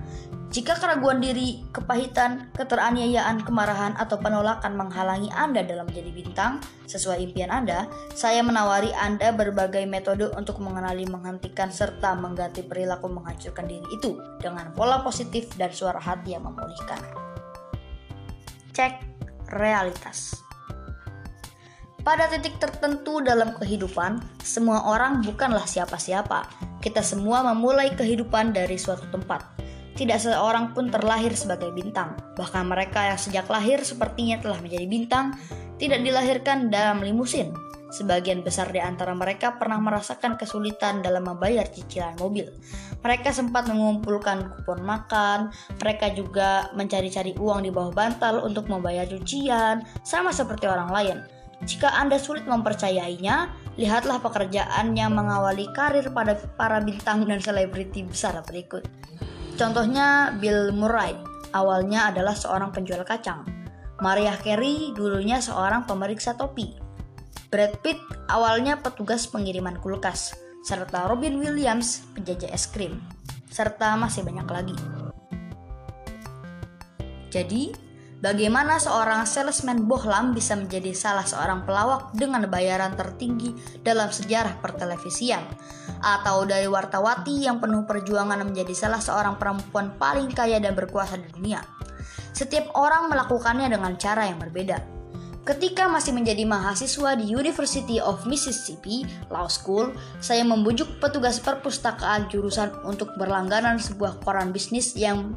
Jika 0.53 0.79
keraguan 0.79 1.19
diri, 1.19 1.65
kepahitan, 1.75 2.55
keteraniayaan, 2.55 3.41
kemarahan, 3.43 3.97
atau 3.99 4.21
penolakan 4.21 4.79
menghalangi 4.79 5.27
Anda 5.33 5.65
dalam 5.65 5.89
menjadi 5.89 6.13
bintang 6.13 6.61
sesuai 6.87 7.19
impian 7.19 7.51
Anda, 7.51 7.89
saya 8.15 8.45
menawari 8.45 8.93
Anda 8.95 9.35
berbagai 9.35 9.83
metode 9.89 10.29
untuk 10.37 10.61
mengenali, 10.63 11.03
menghentikan, 11.09 11.73
serta 11.73 12.15
mengganti 12.15 12.63
perilaku 12.63 13.11
menghancurkan 13.11 13.65
diri 13.65 13.87
itu 13.91 14.15
dengan 14.39 14.71
pola 14.71 15.01
positif 15.01 15.51
dan 15.57 15.73
suara 15.73 15.99
hati 15.99 16.37
yang 16.37 16.45
memulihkan 16.45 17.32
cek 18.73 18.93
realitas. 19.53 20.33
Pada 22.03 22.27
titik 22.27 22.59
tertentu 22.59 23.23
dalam 23.23 23.55
kehidupan, 23.55 24.19
semua 24.43 24.83
orang 24.91 25.23
bukanlah 25.23 25.63
siapa-siapa. 25.63 26.51
Kita 26.83 26.99
semua 26.99 27.47
memulai 27.47 27.95
kehidupan 27.95 28.51
dari 28.51 28.75
suatu 28.75 29.07
tempat. 29.07 29.55
Tidak 29.95 30.19
seorang 30.19 30.75
pun 30.75 30.91
terlahir 30.91 31.31
sebagai 31.31 31.71
bintang. 31.71 32.17
Bahkan 32.35 32.67
mereka 32.67 33.07
yang 33.07 33.15
sejak 33.15 33.47
lahir 33.47 33.79
sepertinya 33.87 34.35
telah 34.43 34.59
menjadi 34.59 34.83
bintang, 34.83 35.37
tidak 35.79 36.03
dilahirkan 36.03 36.67
dalam 36.67 36.99
limusin, 36.99 37.55
Sebagian 37.93 38.41
besar 38.41 38.73
di 38.73 38.81
antara 38.81 39.13
mereka 39.13 39.53
pernah 39.53 39.77
merasakan 39.77 40.33
kesulitan 40.33 41.05
dalam 41.05 41.29
membayar 41.29 41.61
cicilan 41.69 42.17
mobil. 42.17 42.49
Mereka 43.05 43.29
sempat 43.29 43.69
mengumpulkan 43.69 44.49
kupon 44.49 44.81
makan, 44.81 45.53
mereka 45.77 46.09
juga 46.09 46.73
mencari-cari 46.73 47.37
uang 47.37 47.61
di 47.61 47.69
bawah 47.69 47.93
bantal 47.93 48.41
untuk 48.41 48.65
membayar 48.65 49.05
cucian, 49.05 49.85
sama 50.01 50.33
seperti 50.33 50.65
orang 50.65 50.89
lain. 50.89 51.17
Jika 51.69 51.93
Anda 51.93 52.17
sulit 52.17 52.49
mempercayainya, 52.49 53.53
lihatlah 53.77 54.17
pekerjaan 54.25 54.97
yang 54.97 55.13
mengawali 55.13 55.69
karir 55.77 56.09
pada 56.09 56.33
para 56.57 56.81
bintang 56.81 57.29
dan 57.29 57.37
selebriti 57.37 58.09
besar 58.09 58.41
berikut. 58.41 58.89
Contohnya 59.53 60.33
Bill 60.41 60.73
Murray, 60.73 61.13
awalnya 61.53 62.09
adalah 62.09 62.33
seorang 62.33 62.73
penjual 62.73 63.05
kacang. 63.05 63.45
Mariah 64.01 64.35
Carey 64.41 64.91
dulunya 64.97 65.37
seorang 65.37 65.85
pemeriksa 65.85 66.33
topi. 66.33 66.82
Brad 67.53 67.85
Pitt 67.85 68.01
awalnya 68.33 68.81
petugas 68.81 69.29
pengiriman 69.29 69.77
kulkas, 69.77 70.33
serta 70.65 71.05
Robin 71.05 71.37
Williams 71.37 72.01
penjajah 72.17 72.49
es 72.49 72.65
krim, 72.65 72.97
serta 73.45 73.93
masih 73.93 74.25
banyak 74.25 74.49
lagi. 74.49 74.73
Jadi, 77.29 77.69
bagaimana 78.25 78.81
seorang 78.81 79.29
salesman 79.29 79.85
bohlam 79.85 80.33
bisa 80.33 80.57
menjadi 80.57 80.97
salah 80.97 81.29
seorang 81.29 81.61
pelawak 81.61 82.17
dengan 82.17 82.49
bayaran 82.49 82.97
tertinggi 82.97 83.53
dalam 83.85 84.09
sejarah 84.09 84.57
pertelevisian? 84.57 85.45
Atau 86.01 86.49
dari 86.49 86.65
wartawati 86.65 87.45
yang 87.45 87.61
penuh 87.61 87.85
perjuangan 87.85 88.41
menjadi 88.41 88.73
salah 88.73 88.97
seorang 88.97 89.37
perempuan 89.37 89.93
paling 90.01 90.33
kaya 90.33 90.57
dan 90.57 90.73
berkuasa 90.73 91.21
di 91.21 91.29
dunia? 91.29 91.61
Setiap 92.33 92.73
orang 92.73 93.13
melakukannya 93.13 93.69
dengan 93.69 93.93
cara 94.01 94.25
yang 94.25 94.41
berbeda. 94.41 94.92
Ketika 95.43 95.91
masih 95.91 96.15
menjadi 96.15 96.47
mahasiswa 96.47 97.19
di 97.19 97.27
University 97.27 97.99
of 97.99 98.23
Mississippi 98.23 99.03
Law 99.27 99.51
School, 99.51 99.91
saya 100.23 100.47
membujuk 100.47 101.03
petugas 101.03 101.43
perpustakaan 101.43 102.31
jurusan 102.31 102.71
untuk 102.87 103.11
berlangganan 103.19 103.75
sebuah 103.75 104.23
koran 104.23 104.55
bisnis 104.55 104.95
yang 104.95 105.35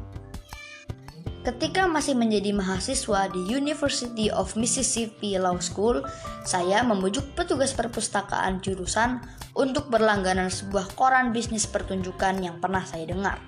Ketika 1.43 1.87
masih 1.87 2.11
menjadi 2.11 2.51
mahasiswa 2.51 3.31
di 3.31 3.39
University 3.47 4.27
of 4.27 4.59
Mississippi 4.59 5.39
Law 5.39 5.55
School, 5.63 6.03
saya 6.43 6.83
membujuk 6.83 7.23
petugas 7.39 7.71
perpustakaan 7.71 8.59
jurusan 8.59 9.23
untuk 9.55 9.87
berlangganan 9.87 10.51
sebuah 10.51 10.91
koran 10.99 11.31
bisnis 11.31 11.63
pertunjukan 11.63 12.43
yang 12.43 12.59
pernah 12.59 12.83
saya 12.83 13.07
dengar. 13.07 13.39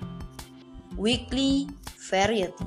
Weekly 0.96 1.68
Variety. 2.08 2.64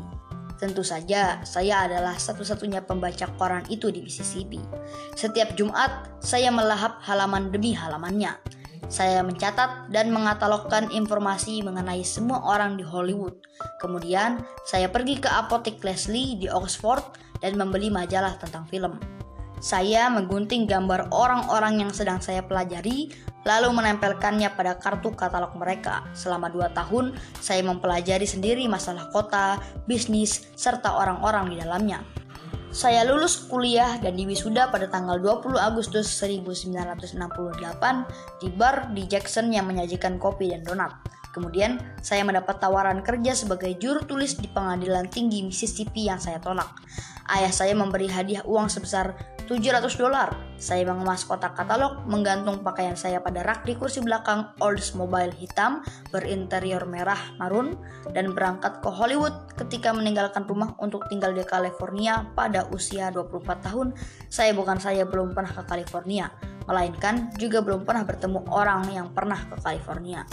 Tentu 0.61 0.85
saja, 0.85 1.41
saya 1.43 1.89
adalah 1.89 2.15
satu-satunya 2.15 2.85
pembaca 2.85 3.27
koran 3.35 3.65
itu 3.67 3.89
di 3.89 4.05
Mississippi. 4.05 4.61
Setiap 5.17 5.57
Jumat, 5.57 6.09
saya 6.21 6.53
melahap 6.53 7.01
halaman 7.03 7.49
demi 7.49 7.73
halamannya. 7.73 8.37
Saya 8.91 9.25
mencatat 9.25 9.89
dan 9.89 10.13
mengatalogkan 10.13 10.91
informasi 10.91 11.63
mengenai 11.65 12.05
semua 12.05 12.43
orang 12.45 12.77
di 12.77 12.85
Hollywood. 12.85 13.33
Kemudian, 13.81 14.43
saya 14.67 14.91
pergi 14.91 15.17
ke 15.17 15.29
apotek 15.31 15.81
Leslie 15.81 16.37
di 16.37 16.51
Oxford 16.51 17.01
dan 17.41 17.57
membeli 17.57 17.89
majalah 17.89 18.37
tentang 18.37 18.67
film. 18.69 18.99
Saya 19.63 20.11
menggunting 20.11 20.67
gambar 20.67 21.07
orang-orang 21.15 21.87
yang 21.87 21.91
sedang 21.95 22.19
saya 22.19 22.43
pelajari, 22.43 23.15
lalu 23.47 23.71
menempelkannya 23.71 24.51
pada 24.59 24.75
kartu 24.75 25.15
katalog 25.15 25.55
mereka. 25.55 26.03
Selama 26.11 26.51
dua 26.51 26.67
tahun, 26.75 27.15
saya 27.39 27.63
mempelajari 27.63 28.27
sendiri 28.27 28.67
masalah 28.67 29.07
kota, 29.15 29.63
bisnis, 29.87 30.51
serta 30.59 30.99
orang-orang 30.99 31.55
di 31.55 31.63
dalamnya. 31.63 32.03
Saya 32.75 33.07
lulus 33.07 33.39
kuliah 33.47 34.03
dan 34.03 34.19
diwisuda 34.19 34.67
pada 34.67 34.91
tanggal 34.91 35.15
20 35.15 35.55
Agustus 35.55 36.11
1968 36.19 37.23
di 38.43 38.51
bar 38.51 38.91
di 38.91 39.07
Jackson 39.07 39.47
yang 39.47 39.71
menyajikan 39.71 40.19
kopi 40.19 40.51
dan 40.51 40.67
donat. 40.67 40.91
Kemudian, 41.31 41.79
saya 42.03 42.27
mendapat 42.27 42.59
tawaran 42.59 42.99
kerja 42.99 43.31
sebagai 43.31 43.73
juru 43.79 44.03
tulis 44.03 44.35
di 44.37 44.51
pengadilan 44.51 45.07
tinggi 45.07 45.41
Mississippi 45.41 46.11
yang 46.11 46.19
saya 46.19 46.37
tolak. 46.37 46.69
Ayah 47.31 47.49
saya 47.49 47.73
memberi 47.73 48.05
hadiah 48.11 48.43
uang 48.45 48.67
sebesar 48.67 49.15
700 49.45 49.99
dolar. 49.99 50.29
Saya 50.55 50.87
mengemas 50.87 51.27
kotak 51.27 51.59
katalog, 51.59 52.07
menggantung 52.07 52.63
pakaian 52.63 52.95
saya 52.95 53.19
pada 53.19 53.43
rak 53.43 53.67
di 53.67 53.75
kursi 53.75 53.99
belakang 53.99 54.55
Oldsmobile 54.63 55.35
hitam 55.35 55.83
berinterior 56.07 56.87
merah 56.87 57.19
marun 57.35 57.75
dan 58.15 58.31
berangkat 58.31 58.79
ke 58.79 58.87
Hollywood 58.87 59.35
ketika 59.59 59.91
meninggalkan 59.91 60.47
rumah 60.47 60.71
untuk 60.79 61.03
tinggal 61.11 61.35
di 61.35 61.43
California 61.43 62.23
pada 62.31 62.63
usia 62.71 63.11
24 63.11 63.65
tahun. 63.67 63.91
Saya 64.31 64.55
bukan 64.55 64.79
saya 64.79 65.03
belum 65.03 65.35
pernah 65.35 65.51
ke 65.51 65.63
California, 65.67 66.31
melainkan 66.63 67.35
juga 67.35 67.59
belum 67.59 67.83
pernah 67.83 68.07
bertemu 68.07 68.39
orang 68.47 68.87
yang 68.95 69.11
pernah 69.11 69.39
ke 69.51 69.59
California. 69.59 70.23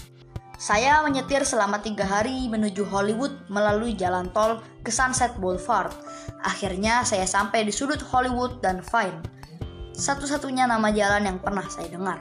Saya 0.61 1.01
menyetir 1.01 1.41
selama 1.49 1.81
tiga 1.81 2.05
hari 2.05 2.45
menuju 2.45 2.85
Hollywood 2.85 3.33
melalui 3.49 3.97
jalan 3.97 4.29
tol 4.37 4.61
ke 4.85 4.93
Sunset 4.93 5.41
Boulevard. 5.41 5.89
Akhirnya 6.45 7.01
saya 7.01 7.25
sampai 7.25 7.65
di 7.65 7.73
sudut 7.73 7.97
Hollywood 8.13 8.61
dan 8.61 8.85
Vine. 8.85 9.25
Satu-satunya 9.97 10.69
nama 10.69 10.93
jalan 10.93 11.25
yang 11.25 11.41
pernah 11.41 11.65
saya 11.65 11.89
dengar. 11.89 12.21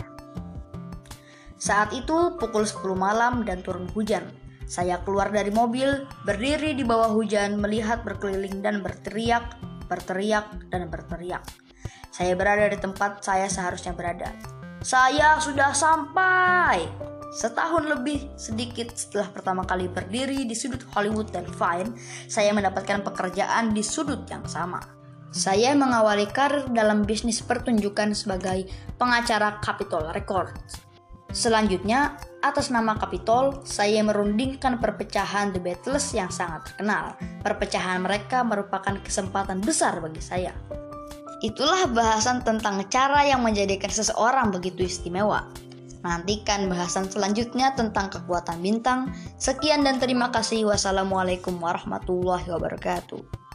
Saat 1.60 1.92
itu 1.92 2.40
pukul 2.40 2.64
10 2.64 2.80
malam 2.96 3.44
dan 3.44 3.60
turun 3.60 3.92
hujan. 3.92 4.32
Saya 4.64 5.04
keluar 5.04 5.36
dari 5.36 5.52
mobil, 5.52 6.08
berdiri 6.24 6.72
di 6.80 6.88
bawah 6.88 7.12
hujan, 7.12 7.60
melihat 7.60 8.08
berkeliling 8.08 8.64
dan 8.64 8.80
berteriak, 8.80 9.60
berteriak, 9.92 10.48
dan 10.72 10.88
berteriak. 10.88 11.44
Saya 12.16 12.40
berada 12.40 12.72
di 12.72 12.80
tempat 12.80 13.20
saya 13.20 13.52
seharusnya 13.52 13.92
berada. 13.92 14.32
Saya 14.80 15.36
sudah 15.44 15.76
sampai! 15.76 17.19
Setahun 17.30 17.86
lebih 17.86 18.26
sedikit 18.34 18.90
setelah 18.98 19.30
pertama 19.30 19.62
kali 19.62 19.86
berdiri 19.86 20.50
di 20.50 20.58
sudut 20.58 20.82
Hollywood 20.98 21.30
dan 21.30 21.46
Vine, 21.46 21.94
saya 22.26 22.50
mendapatkan 22.58 23.06
pekerjaan 23.06 23.70
di 23.70 23.86
sudut 23.86 24.26
yang 24.34 24.42
sama. 24.50 24.82
Saya 25.30 25.78
mengawali 25.78 26.26
karir 26.34 26.66
dalam 26.74 27.06
bisnis 27.06 27.46
pertunjukan 27.46 28.18
sebagai 28.18 28.66
pengacara 28.98 29.62
Capitol 29.62 30.10
Records. 30.10 30.82
Selanjutnya, 31.30 32.18
atas 32.42 32.74
nama 32.74 32.98
Capitol, 32.98 33.62
saya 33.62 34.02
merundingkan 34.02 34.82
perpecahan 34.82 35.54
The 35.54 35.62
Beatles 35.62 36.10
yang 36.18 36.34
sangat 36.34 36.74
terkenal. 36.74 37.14
Perpecahan 37.46 38.02
mereka 38.02 38.42
merupakan 38.42 38.98
kesempatan 39.06 39.62
besar 39.62 40.02
bagi 40.02 40.26
saya. 40.26 40.50
Itulah 41.46 41.86
bahasan 41.94 42.42
tentang 42.42 42.82
cara 42.90 43.22
yang 43.30 43.46
menjadikan 43.46 43.94
seseorang 43.94 44.50
begitu 44.50 44.90
istimewa. 44.90 45.46
Nantikan 46.00 46.72
bahasan 46.72 47.12
selanjutnya 47.12 47.76
tentang 47.76 48.08
kekuatan 48.08 48.64
bintang. 48.64 49.12
Sekian 49.36 49.84
dan 49.84 50.00
terima 50.00 50.32
kasih. 50.32 50.64
Wassalamualaikum 50.72 51.60
warahmatullahi 51.60 52.48
wabarakatuh. 52.48 53.49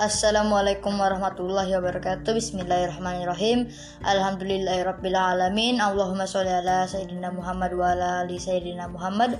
Assalamualaikum 0.00 0.96
warahmatullahi 0.96 1.76
wabarakatuh. 1.76 2.32
Bismillahirrahmanirrahim. 2.32 3.68
Alhamdulillahirrabbilalamin 4.00 5.76
Allahumma 5.76 6.24
sholli 6.24 6.48
ala 6.48 6.88
Sayyidina 6.88 7.28
Muhammad 7.28 7.76
wa 7.76 7.92
ala 7.92 8.24
ali 8.24 8.40
Sayyidina 8.40 8.88
Muhammad. 8.88 9.36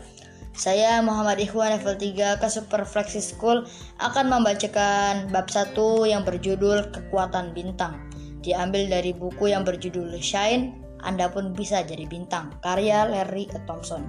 Saya 0.53 1.01
Muhammad 1.01 1.41
Ikhwan 1.41 1.81
level 1.81 1.97
3 1.97 2.37
ke 2.37 2.49
Super 2.53 2.85
Flexi 2.85 3.25
School 3.25 3.65
akan 4.05 4.29
membacakan 4.29 5.33
bab 5.33 5.49
1 5.49 5.73
yang 6.05 6.29
berjudul 6.29 6.93
Kekuatan 6.93 7.57
Bintang. 7.57 7.97
Diambil 8.45 8.93
dari 8.93 9.17
buku 9.17 9.49
yang 9.49 9.65
berjudul 9.65 10.13
Shine 10.21 10.77
Anda 11.01 11.33
pun 11.33 11.57
bisa 11.57 11.81
jadi 11.89 12.05
bintang. 12.05 12.61
Karya 12.61 13.09
Larry 13.09 13.49
Thompson. 13.65 14.05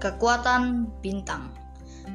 Kekuatan 0.00 0.88
Bintang. 1.04 1.52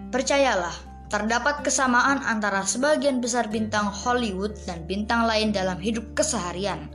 Percayalah, 0.10 0.95
Terdapat 1.06 1.62
kesamaan 1.62 2.26
antara 2.26 2.66
sebagian 2.66 3.22
besar 3.22 3.46
bintang 3.46 3.86
Hollywood 3.94 4.58
dan 4.66 4.90
bintang 4.90 5.30
lain 5.30 5.54
dalam 5.54 5.78
hidup 5.78 6.18
keseharian. 6.18 6.90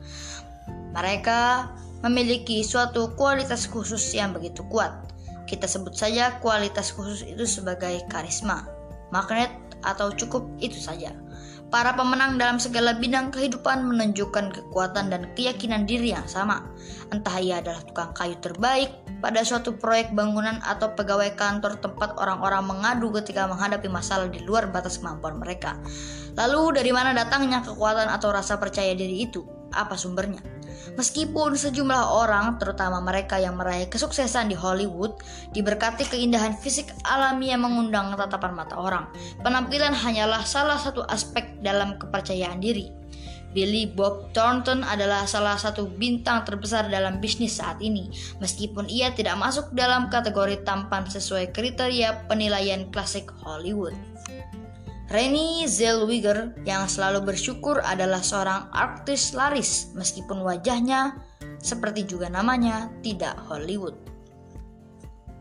Mereka 0.90 1.70
memiliki 2.02 2.66
suatu 2.66 3.14
kualitas 3.14 3.70
khusus 3.70 4.02
yang 4.10 4.34
begitu 4.34 4.66
kuat. 4.66 4.90
Kita 5.46 5.70
sebut 5.70 5.94
saja 5.94 6.42
kualitas 6.42 6.90
khusus 6.90 7.22
itu 7.22 7.46
sebagai 7.46 8.02
karisma, 8.10 8.66
magnet, 9.14 9.50
atau 9.86 10.12
cukup 10.12 10.46
itu 10.58 10.76
saja. 10.76 11.14
Para 11.70 11.94
pemenang 11.94 12.34
dalam 12.34 12.58
segala 12.58 12.98
bidang 12.98 13.30
kehidupan 13.30 13.86
menunjukkan 13.86 14.50
kekuatan 14.50 15.06
dan 15.06 15.30
keyakinan 15.38 15.86
diri 15.86 16.10
yang 16.10 16.26
sama. 16.26 16.66
Entah 17.14 17.38
ia 17.38 17.62
adalah 17.62 17.78
tukang 17.86 18.10
kayu 18.10 18.34
terbaik 18.42 18.90
pada 19.20 19.44
suatu 19.44 19.76
proyek 19.76 20.16
bangunan 20.16 20.58
atau 20.64 20.96
pegawai 20.96 21.36
kantor 21.36 21.78
tempat 21.78 22.16
orang-orang 22.16 22.64
mengadu 22.66 23.12
ketika 23.20 23.46
menghadapi 23.46 23.86
masalah 23.86 24.26
di 24.26 24.40
luar 24.42 24.72
batas 24.72 24.98
kemampuan 24.98 25.38
mereka. 25.38 25.76
Lalu 26.34 26.80
dari 26.80 26.90
mana 26.90 27.12
datangnya 27.12 27.60
kekuatan 27.60 28.08
atau 28.08 28.32
rasa 28.32 28.56
percaya 28.56 28.96
diri 28.96 29.28
itu? 29.28 29.44
Apa 29.70 29.94
sumbernya? 29.94 30.42
Meskipun 30.98 31.54
sejumlah 31.54 32.02
orang, 32.10 32.58
terutama 32.58 32.98
mereka 32.98 33.38
yang 33.38 33.54
meraih 33.54 33.86
kesuksesan 33.86 34.50
di 34.50 34.56
Hollywood, 34.58 35.22
diberkati 35.54 36.08
keindahan 36.10 36.58
fisik 36.58 36.90
alami 37.06 37.54
yang 37.54 37.62
mengundang 37.62 38.10
tatapan 38.18 38.52
mata 38.56 38.74
orang, 38.74 39.06
penampilan 39.46 39.94
hanyalah 39.94 40.42
salah 40.42 40.76
satu 40.76 41.06
aspek 41.06 41.62
dalam 41.62 41.94
kepercayaan 42.00 42.58
diri. 42.58 42.99
Billy 43.50 43.90
Bob 43.90 44.30
Thornton 44.30 44.86
adalah 44.86 45.26
salah 45.26 45.58
satu 45.58 45.90
bintang 45.90 46.46
terbesar 46.46 46.86
dalam 46.86 47.18
bisnis 47.18 47.58
saat 47.58 47.82
ini, 47.82 48.10
meskipun 48.38 48.86
ia 48.86 49.10
tidak 49.10 49.38
masuk 49.38 49.74
dalam 49.74 50.06
kategori 50.06 50.62
tampan 50.62 51.06
sesuai 51.06 51.50
kriteria 51.50 52.30
penilaian 52.30 52.86
klasik 52.94 53.26
Hollywood. 53.42 53.94
Rennie 55.10 55.66
Zellweger 55.66 56.54
yang 56.62 56.86
selalu 56.86 57.34
bersyukur 57.34 57.82
adalah 57.82 58.22
seorang 58.22 58.70
artis 58.70 59.34
laris 59.34 59.90
meskipun 59.98 60.38
wajahnya 60.46 61.18
seperti 61.58 62.06
juga 62.06 62.30
namanya 62.30 62.94
tidak 63.02 63.34
Hollywood. 63.50 64.09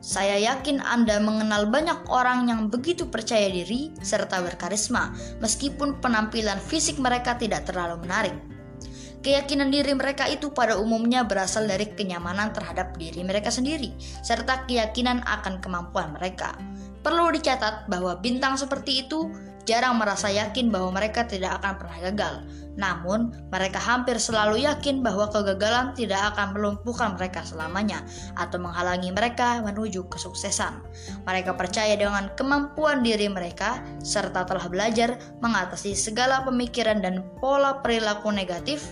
Saya 0.09 0.41
yakin 0.41 0.81
Anda 0.81 1.21
mengenal 1.21 1.69
banyak 1.69 2.09
orang 2.09 2.49
yang 2.49 2.73
begitu 2.73 3.13
percaya 3.13 3.45
diri 3.45 3.93
serta 4.01 4.41
berkarisma 4.41 5.13
meskipun 5.37 6.01
penampilan 6.01 6.57
fisik 6.57 6.97
mereka 6.97 7.37
tidak 7.37 7.69
terlalu 7.69 8.09
menarik. 8.09 8.33
Keyakinan 9.21 9.69
diri 9.69 9.93
mereka 9.93 10.25
itu 10.25 10.49
pada 10.49 10.81
umumnya 10.81 11.29
berasal 11.29 11.69
dari 11.69 11.93
kenyamanan 11.93 12.49
terhadap 12.57 12.97
diri 12.97 13.21
mereka 13.21 13.53
sendiri 13.53 13.93
serta 14.25 14.65
keyakinan 14.65 15.21
akan 15.29 15.61
kemampuan 15.61 16.09
mereka. 16.17 16.57
Perlu 17.05 17.29
dicatat 17.29 17.85
bahwa 17.85 18.17
bintang 18.17 18.57
seperti 18.57 19.05
itu 19.05 19.29
jarang 19.69 20.01
merasa 20.01 20.33
yakin 20.33 20.73
bahwa 20.73 20.89
mereka 20.97 21.29
tidak 21.29 21.61
akan 21.61 21.77
pernah 21.77 21.97
gagal. 22.09 22.33
Namun, 22.79 23.35
mereka 23.51 23.75
hampir 23.75 24.15
selalu 24.15 24.63
yakin 24.63 25.03
bahwa 25.03 25.27
kegagalan 25.27 25.91
tidak 25.93 26.31
akan 26.33 26.55
melumpuhkan 26.55 27.19
mereka 27.19 27.43
selamanya 27.43 27.99
atau 28.39 28.55
menghalangi 28.55 29.11
mereka 29.11 29.59
menuju 29.59 30.07
kesuksesan. 30.07 30.79
Mereka 31.27 31.59
percaya 31.59 31.99
dengan 31.99 32.31
kemampuan 32.39 33.03
diri 33.03 33.27
mereka 33.27 33.83
serta 33.99 34.47
telah 34.47 34.71
belajar 34.71 35.19
mengatasi 35.43 35.91
segala 35.91 36.47
pemikiran 36.47 37.03
dan 37.03 37.27
pola 37.43 37.83
perilaku 37.83 38.31
negatif, 38.31 38.87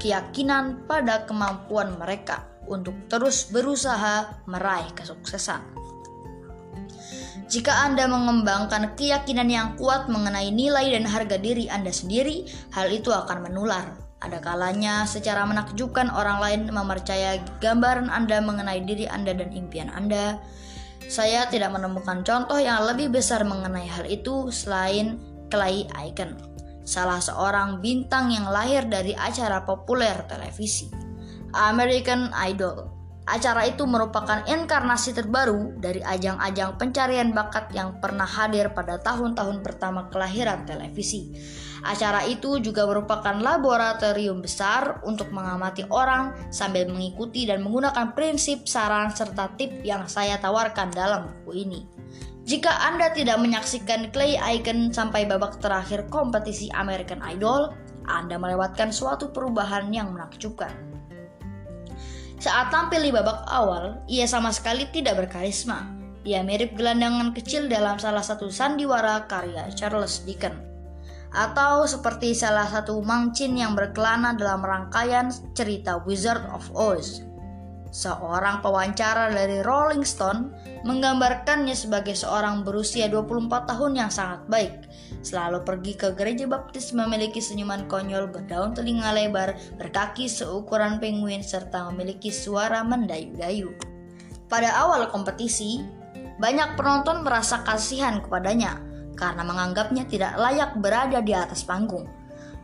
keyakinan 0.00 0.88
pada 0.88 1.28
kemampuan 1.28 2.00
mereka 2.00 2.48
untuk 2.64 2.96
terus 3.12 3.52
berusaha 3.52 4.42
meraih 4.48 4.88
kesuksesan. 4.96 5.85
Jika 7.46 7.86
Anda 7.86 8.10
mengembangkan 8.10 8.98
keyakinan 8.98 9.46
yang 9.46 9.78
kuat 9.78 10.10
mengenai 10.10 10.50
nilai 10.50 10.90
dan 10.98 11.06
harga 11.06 11.38
diri 11.38 11.70
Anda 11.70 11.94
sendiri, 11.94 12.42
hal 12.74 12.90
itu 12.90 13.14
akan 13.14 13.46
menular. 13.46 13.94
Ada 14.18 14.42
kalanya 14.42 15.06
secara 15.06 15.46
menakjubkan 15.46 16.10
orang 16.10 16.42
lain 16.42 16.60
mempercayai 16.66 17.62
gambaran 17.62 18.10
Anda 18.10 18.42
mengenai 18.42 18.82
diri 18.82 19.06
Anda 19.06 19.30
dan 19.30 19.54
impian 19.54 19.94
Anda. 19.94 20.42
Saya 21.06 21.46
tidak 21.46 21.70
menemukan 21.70 22.26
contoh 22.26 22.58
yang 22.58 22.82
lebih 22.82 23.14
besar 23.14 23.46
mengenai 23.46 23.86
hal 23.86 24.10
itu 24.10 24.50
selain 24.50 25.22
Clay 25.46 25.86
Aiken, 25.94 26.34
salah 26.82 27.22
seorang 27.22 27.78
bintang 27.78 28.34
yang 28.34 28.50
lahir 28.50 28.90
dari 28.90 29.14
acara 29.14 29.62
populer 29.62 30.18
televisi, 30.26 30.90
American 31.54 32.34
Idol. 32.34 32.95
Acara 33.26 33.66
itu 33.66 33.82
merupakan 33.90 34.46
inkarnasi 34.46 35.10
terbaru 35.10 35.74
dari 35.82 35.98
ajang-ajang 35.98 36.78
pencarian 36.78 37.34
bakat 37.34 37.74
yang 37.74 37.98
pernah 37.98 38.22
hadir 38.22 38.70
pada 38.70 39.02
tahun-tahun 39.02 39.66
pertama 39.66 40.06
kelahiran 40.14 40.62
televisi. 40.62 41.34
Acara 41.82 42.22
itu 42.22 42.62
juga 42.62 42.86
merupakan 42.86 43.34
laboratorium 43.34 44.46
besar 44.46 45.02
untuk 45.02 45.34
mengamati 45.34 45.82
orang 45.90 46.38
sambil 46.54 46.86
mengikuti 46.86 47.50
dan 47.50 47.66
menggunakan 47.66 48.14
prinsip, 48.14 48.62
saran, 48.70 49.10
serta 49.10 49.58
tip 49.58 49.82
yang 49.82 50.06
saya 50.06 50.38
tawarkan 50.38 50.94
dalam 50.94 51.26
buku 51.26 51.66
ini. 51.66 51.80
Jika 52.46 52.70
Anda 52.90 53.10
tidak 53.10 53.42
menyaksikan 53.42 54.14
Clay 54.14 54.38
Icon 54.38 54.94
sampai 54.94 55.26
babak 55.26 55.58
terakhir 55.58 56.06
kompetisi 56.14 56.70
American 56.70 57.18
Idol, 57.26 57.74
Anda 58.06 58.38
melewatkan 58.38 58.94
suatu 58.94 59.34
perubahan 59.34 59.90
yang 59.90 60.14
menakjubkan. 60.14 60.95
Saat 62.36 62.68
tampil 62.68 63.00
di 63.00 63.12
babak 63.16 63.48
awal, 63.48 64.04
ia 64.04 64.28
sama 64.28 64.52
sekali 64.52 64.84
tidak 64.92 65.24
berkarisma. 65.24 65.88
Ia 66.28 66.44
mirip 66.44 66.76
gelandangan 66.76 67.32
kecil 67.32 67.70
dalam 67.70 67.96
salah 67.96 68.20
satu 68.20 68.52
sandiwara 68.52 69.24
karya 69.24 69.72
Charles 69.72 70.20
Dickens. 70.28 70.60
Atau 71.32 71.88
seperti 71.88 72.36
salah 72.36 72.68
satu 72.68 73.00
mangcin 73.00 73.56
yang 73.56 73.72
berkelana 73.72 74.36
dalam 74.36 74.60
rangkaian 74.60 75.32
cerita 75.56 76.00
Wizard 76.04 76.44
of 76.52 76.68
Oz. 76.76 77.24
Seorang 77.88 78.60
pewawancara 78.60 79.32
dari 79.32 79.64
Rolling 79.64 80.04
Stone 80.04 80.52
menggambarkannya 80.84 81.72
sebagai 81.72 82.12
seorang 82.12 82.60
berusia 82.60 83.08
24 83.08 83.72
tahun 83.72 83.92
yang 83.96 84.10
sangat 84.12 84.44
baik. 84.52 84.74
Selalu 85.26 85.66
pergi 85.66 85.98
ke 85.98 86.14
gereja 86.14 86.46
baptis 86.46 86.94
memiliki 86.94 87.42
senyuman 87.42 87.90
konyol 87.90 88.30
berdaun 88.30 88.78
telinga 88.78 89.10
lebar, 89.10 89.58
berkaki 89.74 90.30
seukuran 90.30 91.02
penguin, 91.02 91.42
serta 91.42 91.90
memiliki 91.90 92.30
suara 92.30 92.86
mendayu-dayu. 92.86 93.74
Pada 94.46 94.70
awal 94.78 95.10
kompetisi, 95.10 95.82
banyak 96.38 96.78
penonton 96.78 97.26
merasa 97.26 97.66
kasihan 97.66 98.22
kepadanya 98.22 98.78
karena 99.18 99.42
menganggapnya 99.42 100.06
tidak 100.06 100.38
layak 100.38 100.78
berada 100.78 101.18
di 101.18 101.34
atas 101.34 101.66
panggung. 101.66 102.06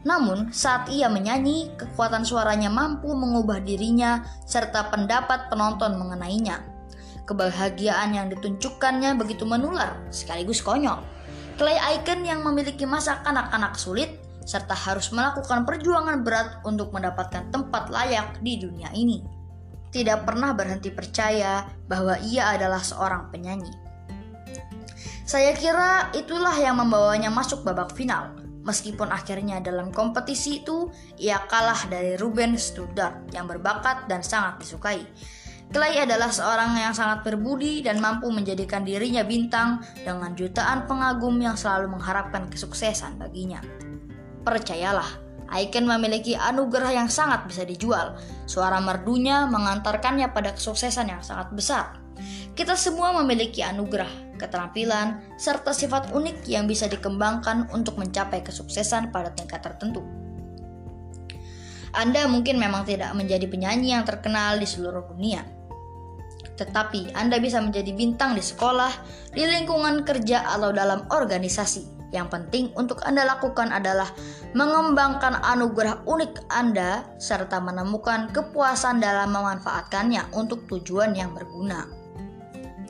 Namun, 0.06 0.54
saat 0.54 0.86
ia 0.86 1.10
menyanyi, 1.10 1.74
kekuatan 1.74 2.22
suaranya 2.22 2.70
mampu 2.70 3.10
mengubah 3.10 3.58
dirinya 3.58 4.22
serta 4.46 4.86
pendapat 4.86 5.50
penonton 5.50 5.98
mengenainya. 5.98 6.62
Kebahagiaan 7.26 8.14
yang 8.14 8.26
ditunjukkannya 8.30 9.18
begitu 9.18 9.42
menular, 9.42 9.98
sekaligus 10.14 10.62
konyol. 10.62 11.02
Clay 11.56 11.78
Icon 11.98 12.24
yang 12.24 12.40
memiliki 12.44 12.88
masa 12.88 13.20
kanak-kanak 13.20 13.76
sulit 13.76 14.18
serta 14.42 14.74
harus 14.74 15.14
melakukan 15.14 15.62
perjuangan 15.62 16.26
berat 16.26 16.58
untuk 16.66 16.90
mendapatkan 16.90 17.52
tempat 17.54 17.92
layak 17.92 18.42
di 18.42 18.58
dunia 18.58 18.90
ini. 18.96 19.22
Tidak 19.92 20.24
pernah 20.24 20.56
berhenti 20.56 20.88
percaya 20.88 21.68
bahwa 21.86 22.16
ia 22.24 22.50
adalah 22.56 22.80
seorang 22.80 23.28
penyanyi. 23.28 23.70
Saya 25.28 25.54
kira 25.54 26.10
itulah 26.16 26.56
yang 26.58 26.80
membawanya 26.80 27.30
masuk 27.30 27.62
babak 27.62 27.94
final 27.94 28.42
Meskipun 28.62 29.10
akhirnya 29.10 29.58
dalam 29.58 29.90
kompetisi 29.90 30.62
itu 30.62 30.86
ia 31.18 31.42
kalah 31.50 31.90
dari 31.90 32.14
Ruben 32.14 32.54
Studdard 32.54 33.34
yang 33.34 33.50
berbakat 33.50 34.06
dan 34.06 34.22
sangat 34.22 34.62
disukai. 34.62 35.02
Clay 35.72 36.04
adalah 36.04 36.28
seorang 36.28 36.76
yang 36.76 36.92
sangat 36.92 37.24
berbudi 37.24 37.80
dan 37.80 37.96
mampu 37.96 38.28
menjadikan 38.28 38.84
dirinya 38.84 39.24
bintang 39.24 39.80
dengan 40.04 40.36
jutaan 40.36 40.84
pengagum 40.84 41.40
yang 41.40 41.56
selalu 41.56 41.96
mengharapkan 41.96 42.44
kesuksesan 42.52 43.16
baginya. 43.16 43.64
Percayalah, 44.44 45.08
Icon 45.48 45.88
memiliki 45.88 46.36
anugerah 46.36 46.92
yang 46.92 47.08
sangat 47.08 47.48
bisa 47.48 47.64
dijual. 47.64 48.20
Suara 48.44 48.84
merdunya 48.84 49.48
mengantarkannya 49.48 50.28
pada 50.36 50.52
kesuksesan 50.52 51.08
yang 51.08 51.24
sangat 51.24 51.48
besar. 51.56 51.96
Kita 52.52 52.76
semua 52.76 53.16
memiliki 53.24 53.64
anugerah, 53.64 54.36
keterampilan, 54.36 55.24
serta 55.40 55.72
sifat 55.72 56.12
unik 56.12 56.52
yang 56.52 56.68
bisa 56.68 56.84
dikembangkan 56.84 57.72
untuk 57.72 57.96
mencapai 57.96 58.44
kesuksesan 58.44 59.08
pada 59.08 59.32
tingkat 59.32 59.64
tertentu. 59.64 60.04
Anda 61.92 62.24
mungkin 62.28 62.56
memang 62.56 62.88
tidak 62.88 63.12
menjadi 63.16 63.44
penyanyi 63.48 63.92
yang 63.92 64.04
terkenal 64.08 64.56
di 64.56 64.64
seluruh 64.64 65.12
dunia, 65.12 65.44
tetapi 66.62 67.10
Anda 67.18 67.42
bisa 67.42 67.58
menjadi 67.58 67.90
bintang 67.90 68.38
di 68.38 68.42
sekolah, 68.46 68.94
di 69.34 69.42
lingkungan 69.42 70.06
kerja, 70.06 70.46
atau 70.46 70.70
dalam 70.70 71.10
organisasi. 71.10 72.06
Yang 72.12 72.28
penting 72.28 72.64
untuk 72.78 73.02
Anda 73.02 73.24
lakukan 73.24 73.72
adalah 73.72 74.12
mengembangkan 74.52 75.42
anugerah 75.42 76.04
unik 76.04 76.46
Anda 76.52 77.08
serta 77.16 77.58
menemukan 77.58 78.30
kepuasan 78.30 79.00
dalam 79.00 79.32
memanfaatkannya 79.32 80.36
untuk 80.36 80.68
tujuan 80.68 81.16
yang 81.16 81.32
berguna. 81.32 81.88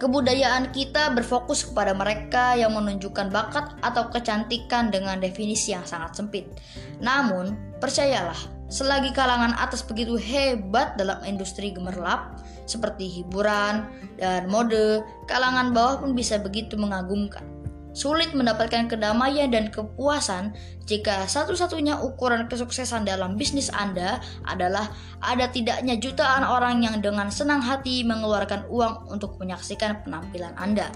Kebudayaan 0.02 0.74
kita 0.74 1.14
berfokus 1.14 1.62
kepada 1.62 1.94
mereka 1.94 2.58
yang 2.58 2.74
menunjukkan 2.74 3.30
bakat 3.30 3.78
atau 3.86 4.10
kecantikan 4.10 4.90
dengan 4.90 5.22
definisi 5.22 5.70
yang 5.70 5.86
sangat 5.86 6.18
sempit. 6.18 6.50
Namun, 6.98 7.54
percayalah, 7.78 8.61
selagi 8.72 9.12
kalangan 9.12 9.52
atas 9.60 9.84
begitu 9.84 10.16
hebat 10.16 10.96
dalam 10.96 11.20
industri 11.28 11.76
gemerlap 11.76 12.40
seperti 12.64 13.04
hiburan 13.20 13.84
dan 14.16 14.48
mode, 14.48 15.04
kalangan 15.28 15.76
bawah 15.76 16.00
pun 16.00 16.16
bisa 16.16 16.40
begitu 16.40 16.80
mengagumkan. 16.80 17.44
Sulit 17.92 18.32
mendapatkan 18.32 18.88
kedamaian 18.88 19.52
dan 19.52 19.68
kepuasan 19.68 20.56
jika 20.88 21.28
satu-satunya 21.28 22.00
ukuran 22.00 22.48
kesuksesan 22.48 23.04
dalam 23.04 23.36
bisnis 23.36 23.68
Anda 23.68 24.16
adalah 24.48 24.96
ada 25.20 25.52
tidaknya 25.52 26.00
jutaan 26.00 26.40
orang 26.40 26.80
yang 26.80 27.04
dengan 27.04 27.28
senang 27.28 27.60
hati 27.60 28.00
mengeluarkan 28.00 28.64
uang 28.72 29.12
untuk 29.12 29.36
menyaksikan 29.36 30.00
penampilan 30.08 30.56
Anda. 30.56 30.88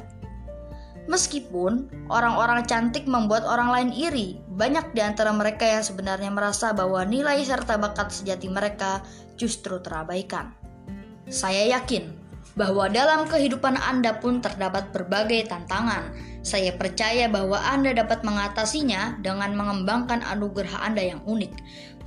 Meskipun 1.07 1.87
orang-orang 2.11 2.67
cantik 2.67 3.07
membuat 3.07 3.47
orang 3.47 3.71
lain 3.71 3.91
iri, 3.95 4.43
banyak 4.59 4.91
di 4.91 5.01
antara 5.03 5.31
mereka 5.31 5.63
yang 5.63 5.87
sebenarnya 5.87 6.35
merasa 6.35 6.75
bahwa 6.75 7.07
nilai 7.07 7.47
serta 7.47 7.79
bakat 7.79 8.11
sejati 8.11 8.51
mereka 8.51 9.07
justru 9.39 9.79
terabaikan. 9.79 10.51
Saya 11.31 11.79
yakin 11.79 12.26
bahwa 12.57 12.89
dalam 12.89 13.29
kehidupan 13.29 13.77
Anda 13.77 14.17
pun 14.17 14.41
terdapat 14.41 14.89
berbagai 14.91 15.53
tantangan, 15.53 16.17
saya 16.41 16.73
percaya 16.73 17.29
bahwa 17.29 17.61
Anda 17.61 17.93
dapat 17.93 18.25
mengatasinya 18.25 19.21
dengan 19.21 19.53
mengembangkan 19.53 20.25
anugerah 20.25 20.89
Anda 20.89 21.05
yang 21.05 21.21
unik, 21.29 21.53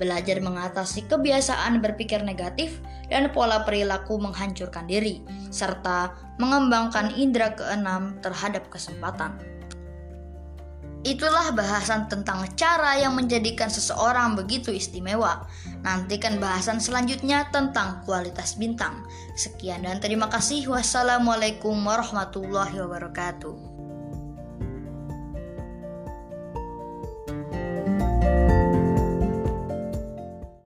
belajar 0.01 0.41
mengatasi 0.41 1.05
kebiasaan 1.05 1.85
berpikir 1.85 2.25
negatif 2.25 2.81
dan 3.13 3.29
pola 3.29 3.61
perilaku 3.61 4.17
menghancurkan 4.17 4.89
diri, 4.89 5.21
serta 5.53 6.17
mengembangkan 6.41 7.13
indera 7.13 7.53
keenam 7.53 8.17
terhadap 8.25 8.65
kesempatan. 8.73 9.58
Itulah 10.99 11.55
bahasan 11.55 12.11
tentang 12.11 12.43
cara 12.59 12.99
yang 12.99 13.15
menjadikan 13.15 13.71
seseorang 13.71 14.35
begitu 14.35 14.75
istimewa. 14.75 15.47
Nantikan 15.79 16.43
bahasan 16.43 16.83
selanjutnya 16.83 17.47
tentang 17.55 18.03
kualitas 18.03 18.59
bintang. 18.59 19.07
Sekian 19.39 19.87
dan 19.87 20.03
terima 20.03 20.27
kasih. 20.27 20.67
Wassalamualaikum 20.67 21.71
warahmatullahi 21.87 22.83
wabarakatuh. 22.83 23.68